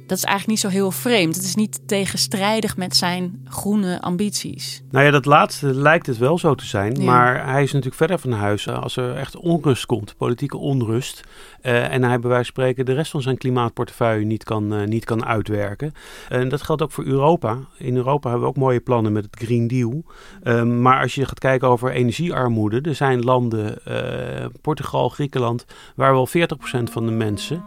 dat 0.07 0.17
is 0.17 0.23
eigenlijk 0.23 0.47
niet 0.47 0.71
zo 0.71 0.77
heel 0.77 0.91
vreemd. 0.91 1.35
Het 1.35 1.43
is 1.43 1.55
niet 1.55 1.87
tegenstrijdig 1.87 2.77
met 2.77 2.95
zijn 2.95 3.41
groene 3.45 4.01
ambities. 4.01 4.81
Nou 4.91 5.05
ja, 5.05 5.11
dat 5.11 5.25
laatste 5.25 5.73
lijkt 5.73 6.05
het 6.05 6.17
wel 6.17 6.37
zo 6.37 6.55
te 6.55 6.65
zijn. 6.65 6.95
Ja. 6.95 7.03
Maar 7.03 7.45
hij 7.45 7.63
is 7.63 7.71
natuurlijk 7.71 7.95
verder 7.95 8.19
van 8.19 8.31
huis. 8.31 8.69
Als 8.69 8.97
er 8.97 9.15
echt 9.15 9.35
onrust 9.35 9.85
komt, 9.85 10.17
politieke 10.17 10.57
onrust. 10.57 11.23
Uh, 11.65 11.93
en 11.93 12.03
hij 12.03 12.19
bij 12.19 12.29
wijze 12.29 12.51
van 12.53 12.63
spreken 12.63 12.85
de 12.85 12.93
rest 12.93 13.11
van 13.11 13.21
zijn 13.21 13.37
klimaatportefeuille 13.37 14.25
niet 14.25 14.43
kan, 14.43 14.73
uh, 14.73 14.87
niet 14.87 15.05
kan 15.05 15.25
uitwerken. 15.25 15.93
En 16.29 16.49
dat 16.49 16.61
geldt 16.61 16.81
ook 16.81 16.91
voor 16.91 17.03
Europa. 17.03 17.57
In 17.77 17.95
Europa 17.95 18.29
hebben 18.29 18.47
we 18.47 18.53
ook 18.53 18.61
mooie 18.61 18.79
plannen 18.79 19.11
met 19.11 19.25
het 19.25 19.35
Green 19.45 19.67
Deal. 19.67 20.03
Uh, 20.43 20.63
maar 20.63 21.01
als 21.01 21.15
je 21.15 21.25
gaat 21.25 21.39
kijken 21.39 21.67
over 21.67 21.91
energiearmoede. 21.91 22.81
Er 22.81 22.95
zijn 22.95 23.23
landen, 23.23 23.85
eh, 23.85 24.45
Portugal, 24.61 25.09
Griekenland, 25.09 25.65
waar 25.95 26.13
wel 26.13 26.27
40% 26.27 26.89
van 26.89 27.05
de 27.05 27.11
mensen 27.11 27.63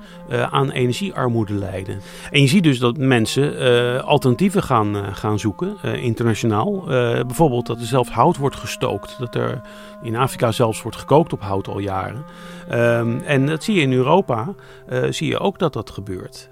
aan 0.51 0.71
energiearmoede 0.71 1.55
lijden. 1.55 2.01
En 2.31 2.41
je 2.41 2.47
ziet 2.47 2.63
dus 2.63 2.79
dat 2.79 2.97
mensen 2.97 4.05
alternatieven 4.05 4.63
gaan, 4.63 5.15
gaan 5.15 5.39
zoeken, 5.39 5.77
internationaal. 5.83 6.85
bijvoorbeeld 7.27 7.67
dat 7.67 7.81
er 7.81 7.87
zelf 7.87 8.09
hout 8.09 8.37
wordt 8.37 8.57
gestookt. 8.57 9.19
Dat 9.19 9.35
er 9.35 9.61
in 10.03 10.17
Afrika 10.17 10.53
zelfs 10.53 10.83
wordt 10.83 10.97
gekookt 10.97 11.33
op 11.33 11.41
hout 11.41 11.69
al 11.69 11.79
jaren. 11.79 12.25
Um, 12.73 13.21
en 13.21 13.47
dat 13.47 13.65
zie 13.65 13.81
je 13.81 13.87
in 13.91 13.99
Europa, 13.99 14.55
zie 15.11 15.29
je 15.29 15.39
ook 15.39 15.59
dat 15.59 15.73
dat 15.73 15.91
gebeurt. 15.91 16.51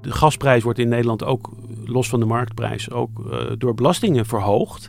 De 0.00 0.12
gasprijs 0.12 0.62
wordt 0.62 0.78
in 0.78 0.88
Nederland 0.88 1.24
ook, 1.24 1.50
los 1.84 2.08
van 2.08 2.20
de 2.20 2.26
marktprijs, 2.26 2.90
ook 2.90 3.40
door 3.58 3.74
belastingen 3.74 4.26
verhoogd. 4.26 4.88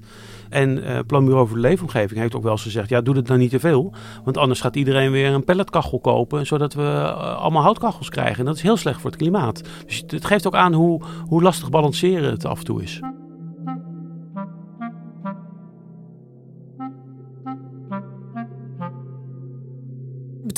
En 0.49 0.77
uh, 0.77 0.99
Planbureau 1.07 1.47
voor 1.47 1.55
de 1.55 1.61
Leefomgeving 1.61 2.19
heeft 2.19 2.35
ook 2.35 2.43
wel 2.43 2.51
eens 2.51 2.61
gezegd: 2.61 2.89
ja, 2.89 3.01
doe 3.01 3.15
het 3.15 3.27
nou 3.27 3.39
niet 3.39 3.49
te 3.49 3.59
veel. 3.59 3.93
Want 4.23 4.37
anders 4.37 4.61
gaat 4.61 4.75
iedereen 4.75 5.11
weer 5.11 5.33
een 5.33 5.43
pelletkachel 5.43 5.99
kopen. 5.99 6.45
Zodat 6.45 6.73
we 6.73 7.13
allemaal 7.13 7.63
houtkachels 7.63 8.09
krijgen. 8.09 8.39
En 8.39 8.45
dat 8.45 8.55
is 8.55 8.61
heel 8.61 8.77
slecht 8.77 9.01
voor 9.01 9.09
het 9.09 9.19
klimaat. 9.19 9.63
Dus 9.85 10.03
het 10.07 10.25
geeft 10.25 10.47
ook 10.47 10.55
aan 10.55 10.73
hoe, 10.73 11.01
hoe 11.27 11.41
lastig 11.41 11.69
balanceren 11.69 12.31
het 12.31 12.45
af 12.45 12.59
en 12.59 12.65
toe 12.65 12.83
is. 12.83 13.01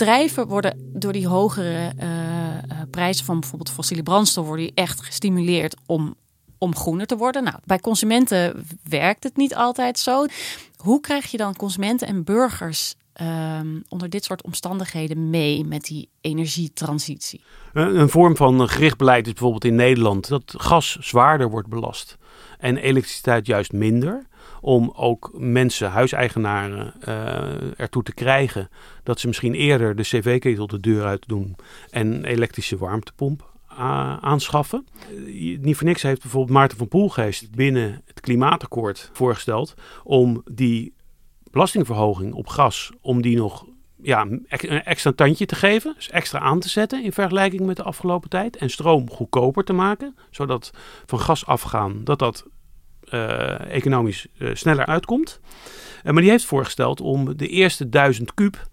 Bedrijven 0.06 0.48
worden 0.48 0.92
door 0.94 1.14
die 1.14 1.28
hogere 1.28 1.94
prijzen 2.92 3.26
van 3.26 3.40
bijvoorbeeld 3.40 3.72
fossiele 3.72 4.04
brandstof 4.04 4.46
worden 4.46 4.72
echt 4.74 5.02
gestimuleerd 5.02 5.76
om 5.86 6.16
om 6.58 6.76
groener 6.76 7.06
te 7.06 7.18
worden. 7.18 7.44
Nou, 7.44 7.56
bij 7.66 7.80
consumenten 7.80 8.66
werkt 8.84 9.24
het 9.24 9.38
niet 9.38 9.56
altijd 9.56 10.00
zo. 10.00 10.26
Hoe 10.76 11.00
krijg 11.00 11.32
je 11.32 11.38
dan 11.38 11.56
consumenten 11.56 12.08
en 12.08 12.24
burgers 12.24 12.96
ehm, 13.14 13.80
onder 13.90 14.10
dit 14.10 14.24
soort 14.24 14.44
omstandigheden 14.44 15.30
mee 15.30 15.66
met 15.66 15.84
die 15.84 16.10
energietransitie? 16.22 17.42
Een 17.74 18.10
vorm 18.10 18.36
van 18.36 18.70
gericht 18.70 18.98
beleid 18.98 19.26
is 19.26 19.32
bijvoorbeeld 19.34 19.66
in 19.66 19.76
Nederland 19.76 20.28
dat 20.28 20.54
gas 20.58 20.98
zwaarder 21.00 21.50
wordt 21.50 21.68
belast 21.68 22.18
en 22.58 22.78
elektriciteit 22.78 23.46
juist 23.46 23.72
minder. 23.72 24.28
Om 24.62 24.92
ook 24.96 25.32
mensen, 25.38 25.90
huiseigenaren, 25.90 26.94
uh, 27.08 27.80
ertoe 27.80 28.04
te 28.04 28.14
krijgen 28.14 28.70
dat 29.04 29.20
ze 29.20 29.28
misschien 29.28 29.54
eerder 29.54 29.96
de 29.96 30.04
cv-ketel 30.04 30.68
de 30.68 30.80
deur 30.80 31.04
uit 31.06 31.28
doen 31.28 31.56
en 31.90 32.26
elektrische 32.26 32.78
warmtepomp 32.78 33.50
aanschaffen. 34.22 34.88
Niet 35.60 35.76
voor 35.76 35.88
niks 35.88 36.02
heeft 36.02 36.22
bijvoorbeeld 36.22 36.58
Maarten 36.58 36.78
van 36.78 36.88
Poelgeest 36.88 37.52
binnen 37.52 38.02
het 38.06 38.20
klimaatakkoord 38.20 39.10
voorgesteld 39.14 39.74
om 40.04 40.44
die 40.52 40.94
belastingverhoging 41.52 42.34
op 42.34 42.48
gas, 42.48 42.92
om 43.02 43.22
die 43.22 43.38
nog 43.38 43.66
ja, 44.02 44.22
een 44.22 44.84
extra 44.84 45.12
tandje 45.12 45.46
te 45.46 45.56
geven, 45.56 45.94
dus 45.96 46.10
extra 46.10 46.40
aan 46.40 46.60
te 46.60 46.70
zetten 46.70 47.04
in 47.04 47.14
vergelijking 47.14 47.66
met 47.66 47.76
de 47.76 47.84
afgelopen 47.84 48.30
tijd. 48.30 48.58
En 48.58 48.70
stroom 48.70 49.10
goedkoper 49.10 49.64
te 49.64 49.74
maken, 49.74 50.16
zodat 50.30 50.72
van 51.06 51.20
gas 51.20 51.46
afgaan, 51.46 52.04
dat 52.04 52.20
dat 52.20 52.46
economisch 53.70 54.28
uh, 54.38 54.50
sneller 54.54 54.86
uitkomt. 54.86 55.40
Uh, 56.04 56.12
maar 56.12 56.22
die 56.22 56.32
heeft 56.32 56.46
voorgesteld 56.46 57.02
om 57.02 57.38
de 57.38 57.48
eerste 57.48 57.90
duizend 57.90 58.34
kuub 58.34 58.70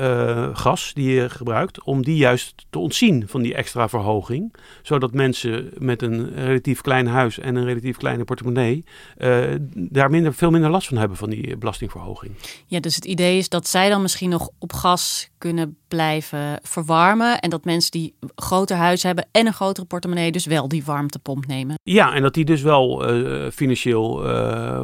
uh, 0.00 0.48
gas 0.52 0.90
die 0.94 1.10
je 1.10 1.30
gebruikt, 1.30 1.82
om 1.82 2.04
die 2.04 2.16
juist 2.16 2.66
te 2.70 2.78
ontzien 2.78 3.24
van 3.26 3.42
die 3.42 3.54
extra 3.54 3.88
verhoging. 3.88 4.54
Zodat 4.82 5.12
mensen 5.12 5.70
met 5.78 6.02
een 6.02 6.34
relatief 6.34 6.80
klein 6.80 7.06
huis 7.06 7.38
en 7.38 7.56
een 7.56 7.64
relatief 7.64 7.96
kleine 7.96 8.24
portemonnee 8.24 8.84
uh, 9.18 9.54
daar 9.74 10.10
minder, 10.10 10.34
veel 10.34 10.50
minder 10.50 10.70
last 10.70 10.88
van 10.88 10.96
hebben 10.96 11.16
van 11.16 11.30
die 11.30 11.56
belastingverhoging. 11.56 12.32
Ja, 12.66 12.80
dus 12.80 12.94
het 12.94 13.04
idee 13.04 13.38
is 13.38 13.48
dat 13.48 13.68
zij 13.68 13.88
dan 13.88 14.02
misschien 14.02 14.30
nog 14.30 14.50
op 14.58 14.72
gas 14.72 15.28
kunnen 15.38 15.76
blijven 15.88 16.58
verwarmen. 16.62 17.38
En 17.38 17.50
dat 17.50 17.64
mensen 17.64 17.90
die 17.90 18.14
een 18.20 18.30
groter 18.34 18.76
huis 18.76 19.02
hebben 19.02 19.26
en 19.32 19.46
een 19.46 19.52
grotere 19.52 19.86
portemonnee 19.86 20.32
dus 20.32 20.46
wel 20.46 20.68
die 20.68 20.84
warmtepomp 20.84 21.46
nemen. 21.46 21.74
Ja, 21.82 22.14
en 22.14 22.22
dat 22.22 22.34
die 22.34 22.44
dus 22.44 22.62
wel 22.62 23.14
uh, 23.14 23.50
financieel 23.50 24.22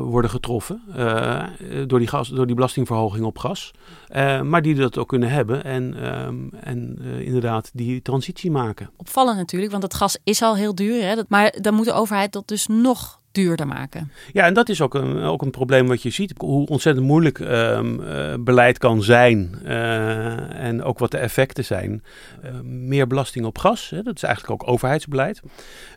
worden 0.01 0.31
getroffen 0.31 0.83
door, 1.87 1.99
die 1.99 2.09
gas, 2.09 2.29
door 2.29 2.47
die 2.47 2.55
belastingverhoging 2.55 3.25
op 3.25 3.39
gas. 3.39 3.71
maar 4.43 4.63
die 4.63 4.75
dat 4.75 4.99
ook 4.99 5.04
kunnen 5.07 5.31
hebben 5.31 5.65
en, 5.65 6.17
um, 6.27 6.51
en 6.61 6.99
uh, 7.01 7.21
inderdaad 7.21 7.71
die 7.73 8.03
transitie 8.03 8.51
maken. 8.51 8.91
Opvallend 8.97 9.37
natuurlijk, 9.37 9.71
want 9.71 9.83
het 9.83 9.95
gas 9.95 10.19
is 10.25 10.43
al 10.43 10.57
heel 10.57 10.75
duur. 10.75 11.03
Hè? 11.03 11.23
Maar 11.29 11.55
dan 11.61 11.75
moet 11.75 11.85
de 11.85 11.93
overheid 11.93 12.33
dat 12.33 12.49
dus 12.49 12.67
nog 12.67 13.23
duurder 13.35 13.67
maken. 13.67 14.13
Ja, 14.33 14.45
en 14.45 14.55
dat 14.55 14.69
is 14.69 14.81
ook 14.81 14.95
een, 14.95 15.19
ook 15.19 15.43
een 15.43 15.51
probleem 15.51 15.87
wat 15.87 16.03
je 16.03 16.11
ziet. 16.11 16.35
Hoe 16.37 16.67
ontzettend 16.67 17.07
moeilijk 17.07 17.39
um, 17.39 18.01
uh, 18.01 18.35
beleid 18.41 18.79
kan 18.79 19.03
zijn. 19.03 19.59
Uh, 19.65 20.65
en 20.65 20.83
ook 20.83 20.99
wat 20.99 21.11
de 21.11 21.19
effecten 21.19 21.65
zijn. 21.65 22.03
Uh, 22.45 22.51
meer 22.63 23.07
belasting 23.07 23.47
op 23.47 23.59
gas, 23.59 23.91
hè, 23.91 24.03
dat 24.03 24.17
is 24.17 24.23
eigenlijk 24.23 24.63
ook 24.63 24.71
overheidsbeleid. 24.71 25.41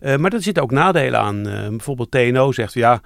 maar 0.01 0.33
er 0.33 0.41
zitten 0.41 0.63
ook 0.63 0.71
nadelen 0.71 1.19
aan. 1.19 1.43
bijvoorbeeld 1.43 2.11
TNO 2.11 2.51
zegt, 2.51 2.73
ja, 2.73 3.01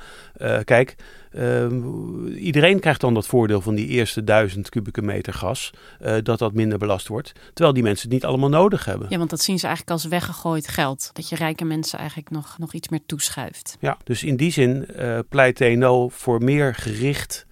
kijk... 0.63 0.95
Uh, 1.35 2.43
iedereen 2.43 2.79
krijgt 2.79 3.01
dan 3.01 3.13
dat 3.13 3.27
voordeel 3.27 3.61
van 3.61 3.75
die 3.75 3.87
eerste 3.87 4.23
duizend 4.23 4.69
kubieke 4.69 5.01
meter 5.01 5.33
gas, 5.33 5.71
uh, 6.01 6.15
dat 6.23 6.39
dat 6.39 6.53
minder 6.53 6.77
belast 6.77 7.07
wordt. 7.07 7.31
Terwijl 7.53 7.73
die 7.73 7.83
mensen 7.83 8.03
het 8.03 8.13
niet 8.13 8.25
allemaal 8.25 8.49
nodig 8.49 8.85
hebben. 8.85 9.07
Ja, 9.09 9.17
want 9.17 9.29
dat 9.29 9.41
zien 9.41 9.59
ze 9.59 9.67
eigenlijk 9.67 9.95
als 9.95 10.09
weggegooid 10.09 10.67
geld. 10.67 11.09
Dat 11.13 11.29
je 11.29 11.35
rijke 11.35 11.65
mensen 11.65 11.99
eigenlijk 11.99 12.29
nog, 12.29 12.55
nog 12.57 12.73
iets 12.73 12.89
meer 12.89 13.05
toeschuift. 13.05 13.77
Ja, 13.79 13.97
dus 14.03 14.23
in 14.23 14.35
die 14.35 14.51
zin 14.51 14.87
uh, 14.95 15.19
pleit 15.29 15.55
TNO 15.55 16.09
voor 16.09 16.43
meer 16.43 16.75
gericht 16.75 17.45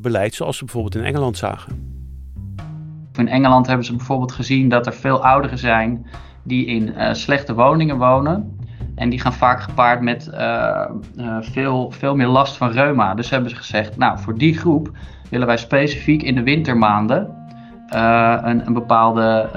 beleid, 0.00 0.34
zoals 0.34 0.56
ze 0.56 0.64
bijvoorbeeld 0.64 0.94
in 0.94 1.04
Engeland 1.04 1.36
zagen. 1.36 1.94
In 3.14 3.28
Engeland 3.28 3.66
hebben 3.66 3.86
ze 3.86 3.96
bijvoorbeeld 3.96 4.32
gezien 4.32 4.68
dat 4.68 4.86
er 4.86 4.94
veel 4.94 5.24
ouderen 5.24 5.58
zijn 5.58 6.06
die 6.42 6.66
in 6.66 7.16
slechte 7.16 7.54
woningen 7.54 7.98
wonen. 7.98 8.55
En 8.96 9.10
die 9.10 9.20
gaan 9.20 9.32
vaak 9.32 9.60
gepaard 9.60 10.00
met 10.00 10.30
uh, 10.32 10.84
uh, 11.16 11.36
veel, 11.40 11.90
veel 11.90 12.16
meer 12.16 12.26
last 12.26 12.56
van 12.56 12.70
reuma. 12.70 13.14
Dus 13.14 13.30
hebben 13.30 13.50
ze 13.50 13.56
gezegd, 13.56 13.96
nou 13.96 14.18
voor 14.18 14.38
die 14.38 14.58
groep 14.58 14.90
willen 15.30 15.46
wij 15.46 15.56
specifiek 15.56 16.22
in 16.22 16.34
de 16.34 16.42
wintermaanden 16.42 17.34
uh, 17.94 18.38
een, 18.42 18.66
een, 18.66 18.72
bepaalde 18.72 19.48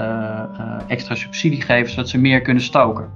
extra 0.86 1.14
subsidie 1.14 1.62
geven, 1.62 1.90
zodat 1.90 2.08
ze 2.08 2.18
meer 2.18 2.40
kunnen 2.40 2.62
stoken. 2.62 3.08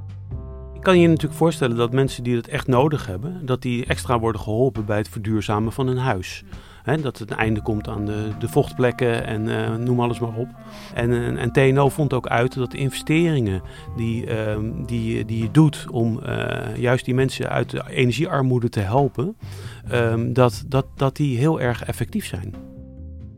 Ik 0.74 0.80
kan 0.80 0.98
je 0.98 1.08
natuurlijk 1.08 1.34
voorstellen 1.34 1.76
dat 1.76 1.92
mensen 1.92 2.22
die 2.22 2.37
het 2.37 2.48
echt 2.48 2.66
nodig 2.66 3.06
hebben, 3.06 3.46
dat 3.46 3.62
die 3.62 3.87
extra 3.87 4.18
worden 4.18 4.40
geholpen 4.40 4.84
bij 4.84 4.96
het 4.96 5.08
verduurzamen 5.08 5.72
van 5.72 5.87
hun 5.87 5.98
huis. 5.98 6.44
Hè, 6.85 7.01
dat 7.01 7.18
het 7.18 7.31
een 7.31 7.37
einde 7.37 7.62
komt 7.62 7.88
aan 7.88 8.07
de, 8.07 8.29
de 8.38 8.49
vochtplekken 8.49 9.27
en 9.27 9.47
uh, 9.47 9.75
noem 9.75 10.01
alles 10.01 10.18
maar 10.18 10.35
op. 10.37 10.49
En, 10.94 11.12
en, 11.12 11.37
en, 11.37 11.53
TNO 11.53 11.88
vond 11.88 12.12
ook 12.12 12.27
uit 12.27 12.55
dat 12.55 12.70
de 12.70 12.79
investeringen 12.79 13.62
die, 13.97 14.27
uh, 14.27 14.57
die, 14.87 15.25
die 15.25 15.42
je 15.42 15.51
doet 15.51 15.87
om 15.90 16.20
uh, 16.27 16.77
juist 16.77 17.05
die 17.05 17.14
mensen 17.14 17.49
uit 17.49 17.70
de 17.70 17.83
energiearmoede 17.88 18.68
te 18.68 18.81
helpen, 18.81 19.37
um, 19.92 20.33
dat, 20.33 20.64
dat, 20.68 20.87
dat 20.97 21.16
die 21.16 21.38
heel 21.38 21.61
erg 21.61 21.85
effectief 21.85 22.27
zijn. 22.27 22.55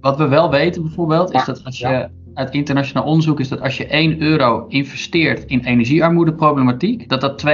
Wat 0.00 0.16
we 0.16 0.28
wel 0.28 0.50
weten 0.50 0.82
bijvoorbeeld, 0.82 1.32
is 1.32 1.44
dat 1.44 1.64
als 1.64 1.78
je 1.78 2.08
uit 2.36 2.50
internationaal 2.50 3.04
onderzoek 3.04 3.40
is 3.40 3.48
dat 3.48 3.60
als 3.60 3.76
je 3.76 3.86
1 3.86 4.22
euro 4.22 4.66
investeert 4.68 5.44
in 5.44 5.60
energiearmoedeproblematiek, 5.60 7.08
dat 7.08 7.20
dat 7.20 7.44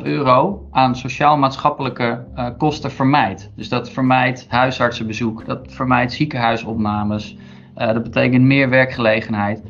2,5 0.00 0.02
euro 0.02 0.66
aan 0.70 0.96
sociaal-maatschappelijke 0.96 2.24
uh, 2.36 2.48
kosten 2.58 2.90
vermijdt. 2.90 3.50
Dus 3.56 3.68
dat 3.68 3.90
vermijdt 3.90 4.46
huisartsenbezoek, 4.48 5.46
dat 5.46 5.66
vermijdt 5.68 6.12
ziekenhuisopnames, 6.12 7.36
uh, 7.78 7.86
dat 7.86 8.02
betekent 8.02 8.44
meer 8.44 8.68
werkgelegenheid. 8.68 9.62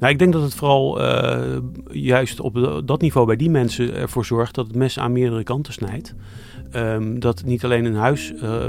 Nou, 0.00 0.12
ik 0.12 0.18
denk 0.18 0.32
dat 0.32 0.42
het 0.42 0.54
vooral 0.54 1.02
uh, 1.02 1.56
juist 1.90 2.40
op 2.40 2.82
dat 2.84 3.00
niveau 3.00 3.26
bij 3.26 3.36
die 3.36 3.50
mensen 3.50 3.94
ervoor 3.94 4.24
zorgt 4.24 4.54
dat 4.54 4.66
het 4.66 4.76
mes 4.76 4.98
aan 4.98 5.12
meerdere 5.12 5.42
kanten 5.42 5.72
snijdt. 5.72 6.14
Um, 6.74 7.20
dat 7.20 7.44
niet 7.44 7.64
alleen 7.64 7.84
een 7.84 7.94
huis 7.94 8.32
uh, 8.32 8.64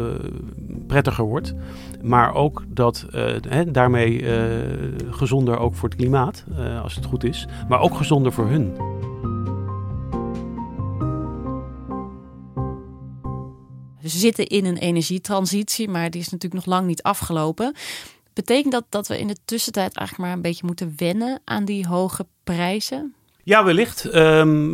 prettiger 0.88 1.26
wordt, 1.26 1.54
maar 2.02 2.34
ook 2.34 2.64
dat 2.68 3.06
hè, 3.48 3.72
daarmee 3.72 4.26
gezonder 5.10 5.58
ook 5.58 5.76
voor 5.76 5.90
het 5.90 5.98
klimaat, 5.98 6.46
als 6.84 6.96
het 6.96 7.06
goed 7.06 7.24
is, 7.24 7.48
maar 7.70 7.80
ook 7.80 7.96
gezonder 7.96 8.32
voor 8.32 8.48
hun. 8.48 8.74
We 14.02 14.08
zitten 14.08 14.48
in 14.48 14.66
een 14.66 14.78
energietransitie, 14.78 15.90
maar 15.90 16.10
die 16.10 16.22
is 16.22 16.30
natuurlijk 16.30 16.66
nog 16.66 16.76
lang 16.76 16.88
niet 16.88 17.04
afgelopen. 17.04 17.76
Betekent 18.34 18.72
dat 18.72 18.86
dat 18.90 19.08
we 19.08 19.20
in 19.20 19.28
de 19.28 19.38
tussentijd 19.46 19.96
eigenlijk 19.96 20.28
maar 20.28 20.38
een 20.38 20.44
beetje 20.44 20.66
moeten 20.66 20.94
wennen 20.98 21.42
aan 21.44 21.66
die 21.66 21.88
hoge 21.88 22.26
prijzen? 22.44 23.16
Ja, 23.44 23.64
wellicht. 23.64 24.16
Um, 24.16 24.72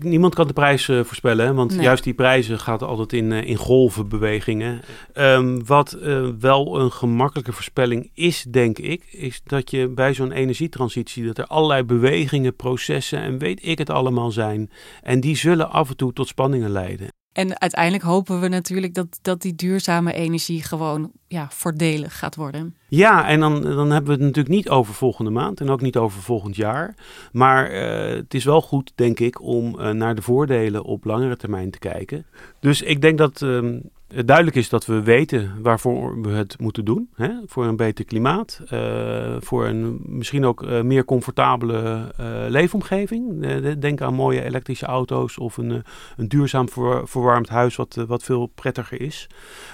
niemand 0.00 0.34
kan 0.34 0.46
de 0.46 0.52
prijs 0.52 0.88
uh, 0.88 1.04
voorspellen, 1.04 1.46
hè? 1.46 1.54
want 1.54 1.74
nee. 1.74 1.82
juist 1.82 2.04
die 2.04 2.14
prijzen 2.14 2.58
gaat 2.58 2.82
altijd 2.82 3.12
in, 3.12 3.30
uh, 3.30 3.48
in 3.48 3.56
golvenbewegingen. 3.56 4.80
Um, 5.14 5.66
wat 5.66 5.96
uh, 6.02 6.28
wel 6.38 6.80
een 6.80 6.92
gemakkelijke 6.92 7.52
voorspelling 7.52 8.10
is, 8.14 8.42
denk 8.48 8.78
ik, 8.78 9.04
is 9.12 9.40
dat 9.44 9.70
je 9.70 9.88
bij 9.88 10.14
zo'n 10.14 10.32
energietransitie, 10.32 11.26
dat 11.26 11.38
er 11.38 11.46
allerlei 11.46 11.82
bewegingen, 11.82 12.56
processen 12.56 13.20
en 13.20 13.38
weet 13.38 13.66
ik 13.66 13.78
het 13.78 13.90
allemaal 13.90 14.30
zijn. 14.30 14.70
En 15.02 15.20
die 15.20 15.36
zullen 15.36 15.70
af 15.70 15.88
en 15.88 15.96
toe 15.96 16.12
tot 16.12 16.28
spanningen 16.28 16.70
leiden. 16.70 17.08
En 17.32 17.60
uiteindelijk 17.60 18.04
hopen 18.04 18.40
we 18.40 18.48
natuurlijk 18.48 18.94
dat, 18.94 19.18
dat 19.22 19.42
die 19.42 19.54
duurzame 19.54 20.12
energie 20.12 20.62
gewoon 20.62 21.10
ja, 21.28 21.48
voordelig 21.50 22.18
gaat 22.18 22.36
worden. 22.36 22.76
Ja, 22.90 23.28
en 23.28 23.40
dan, 23.40 23.62
dan 23.62 23.90
hebben 23.90 24.04
we 24.04 24.12
het 24.12 24.20
natuurlijk 24.20 24.54
niet 24.54 24.68
over 24.68 24.94
volgende 24.94 25.30
maand 25.30 25.60
en 25.60 25.70
ook 25.70 25.80
niet 25.80 25.96
over 25.96 26.22
volgend 26.22 26.56
jaar. 26.56 26.94
Maar 27.32 27.72
uh, 27.72 28.16
het 28.16 28.34
is 28.34 28.44
wel 28.44 28.62
goed, 28.62 28.92
denk 28.94 29.20
ik, 29.20 29.42
om 29.42 29.76
uh, 29.78 29.90
naar 29.90 30.14
de 30.14 30.22
voordelen 30.22 30.82
op 30.82 31.04
langere 31.04 31.36
termijn 31.36 31.70
te 31.70 31.78
kijken. 31.78 32.26
Dus 32.60 32.82
ik 32.82 33.00
denk 33.02 33.18
dat 33.18 33.40
uh, 33.40 33.76
het 34.08 34.26
duidelijk 34.26 34.56
is 34.56 34.68
dat 34.68 34.86
we 34.86 35.02
weten 35.02 35.52
waarvoor 35.62 36.20
we 36.20 36.30
het 36.30 36.60
moeten 36.60 36.84
doen. 36.84 37.08
Hè? 37.14 37.30
Voor 37.46 37.64
een 37.64 37.76
beter 37.76 38.04
klimaat, 38.04 38.60
uh, 38.72 39.36
voor 39.38 39.66
een 39.66 40.00
misschien 40.04 40.44
ook 40.44 40.66
meer 40.82 41.04
comfortabele 41.04 42.12
leefomgeving. 42.48 43.46
denk 43.78 44.00
aan 44.00 44.14
mooie 44.14 44.42
elektrische 44.42 44.86
auto's 44.86 45.38
of 45.38 45.56
een, 45.56 45.82
een 46.16 46.28
duurzaam 46.28 46.68
ver, 46.68 47.08
verwarmd 47.08 47.48
huis 47.48 47.76
wat, 47.76 47.94
wat 48.06 48.22
veel 48.22 48.46
prettiger 48.46 49.00
is. 49.00 49.26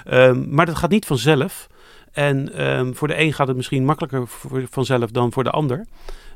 Ehm, 0.05 0.45
maar 0.49 0.67
dat 0.67 0.77
gaat 0.77 0.91
niet 0.91 1.07
vanzelf. 1.07 1.69
En 2.17 2.67
um, 2.67 2.95
voor 2.95 3.09
de 3.09 3.21
een 3.21 3.33
gaat 3.33 3.49
het 3.49 3.57
misschien 3.57 3.85
makkelijker 3.85 4.29
vanzelf 4.71 5.11
dan 5.11 5.33
voor 5.33 5.45
de 5.45 5.51
ander. 5.51 5.87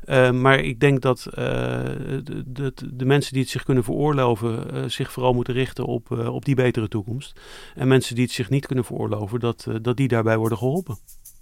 Uh, 0.05 0.31
maar 0.31 0.59
ik 0.59 0.79
denk 0.79 1.01
dat 1.01 1.25
uh, 1.29 1.33
de, 1.33 2.43
de, 2.45 2.73
de, 2.93 3.05
mensen 3.05 3.33
die 3.33 3.41
het 3.41 3.51
zich 3.51 3.63
kunnen 3.63 3.83
veroorloven, 3.83 4.67
uh, 4.73 4.83
zich 4.87 5.11
vooral 5.11 5.33
moeten 5.33 5.53
richten 5.53 5.85
op, 5.85 6.11
op 6.11 6.45
die 6.45 6.55
betere 6.55 6.87
toekomst. 6.87 7.39
En 7.75 7.87
mensen 7.87 8.15
die 8.15 8.23
het 8.23 8.33
zich 8.33 8.49
niet 8.49 8.65
kunnen 8.65 8.85
veroorloven, 8.85 9.39
dat, 9.39 9.67
dat 9.81 9.97
die 9.97 10.07
daarbij 10.07 10.37
worden 10.37 10.57
geholpen. 10.57 10.97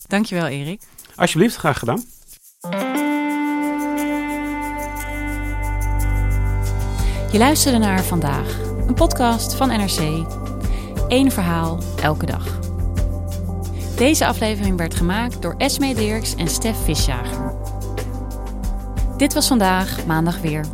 Dankjewel, 0.08 0.47
Erik. 0.47 0.82
Alsjeblieft, 1.15 1.56
graag 1.56 1.80
gedaan. 1.80 2.04
Je 7.32 7.38
luisterde 7.38 7.78
naar 7.78 8.04
Vandaag, 8.04 8.60
een 8.88 8.93
podcast 8.93 9.56
van 9.56 9.67
NRC. 9.67 10.25
Eén 11.08 11.32
verhaal, 11.32 11.80
elke 12.02 12.25
dag. 12.25 12.68
Deze 14.00 14.26
aflevering 14.26 14.78
werd 14.78 14.96
gemaakt 14.96 15.42
door 15.42 15.56
Esme 15.58 15.94
Dirks 15.96 16.36
en 16.36 16.48
Stef 16.48 16.78
Visjager. 16.84 17.54
Dit 19.18 19.34
was 19.34 19.48
vandaag, 19.48 20.06
maandag 20.06 20.42
weer. 20.42 20.66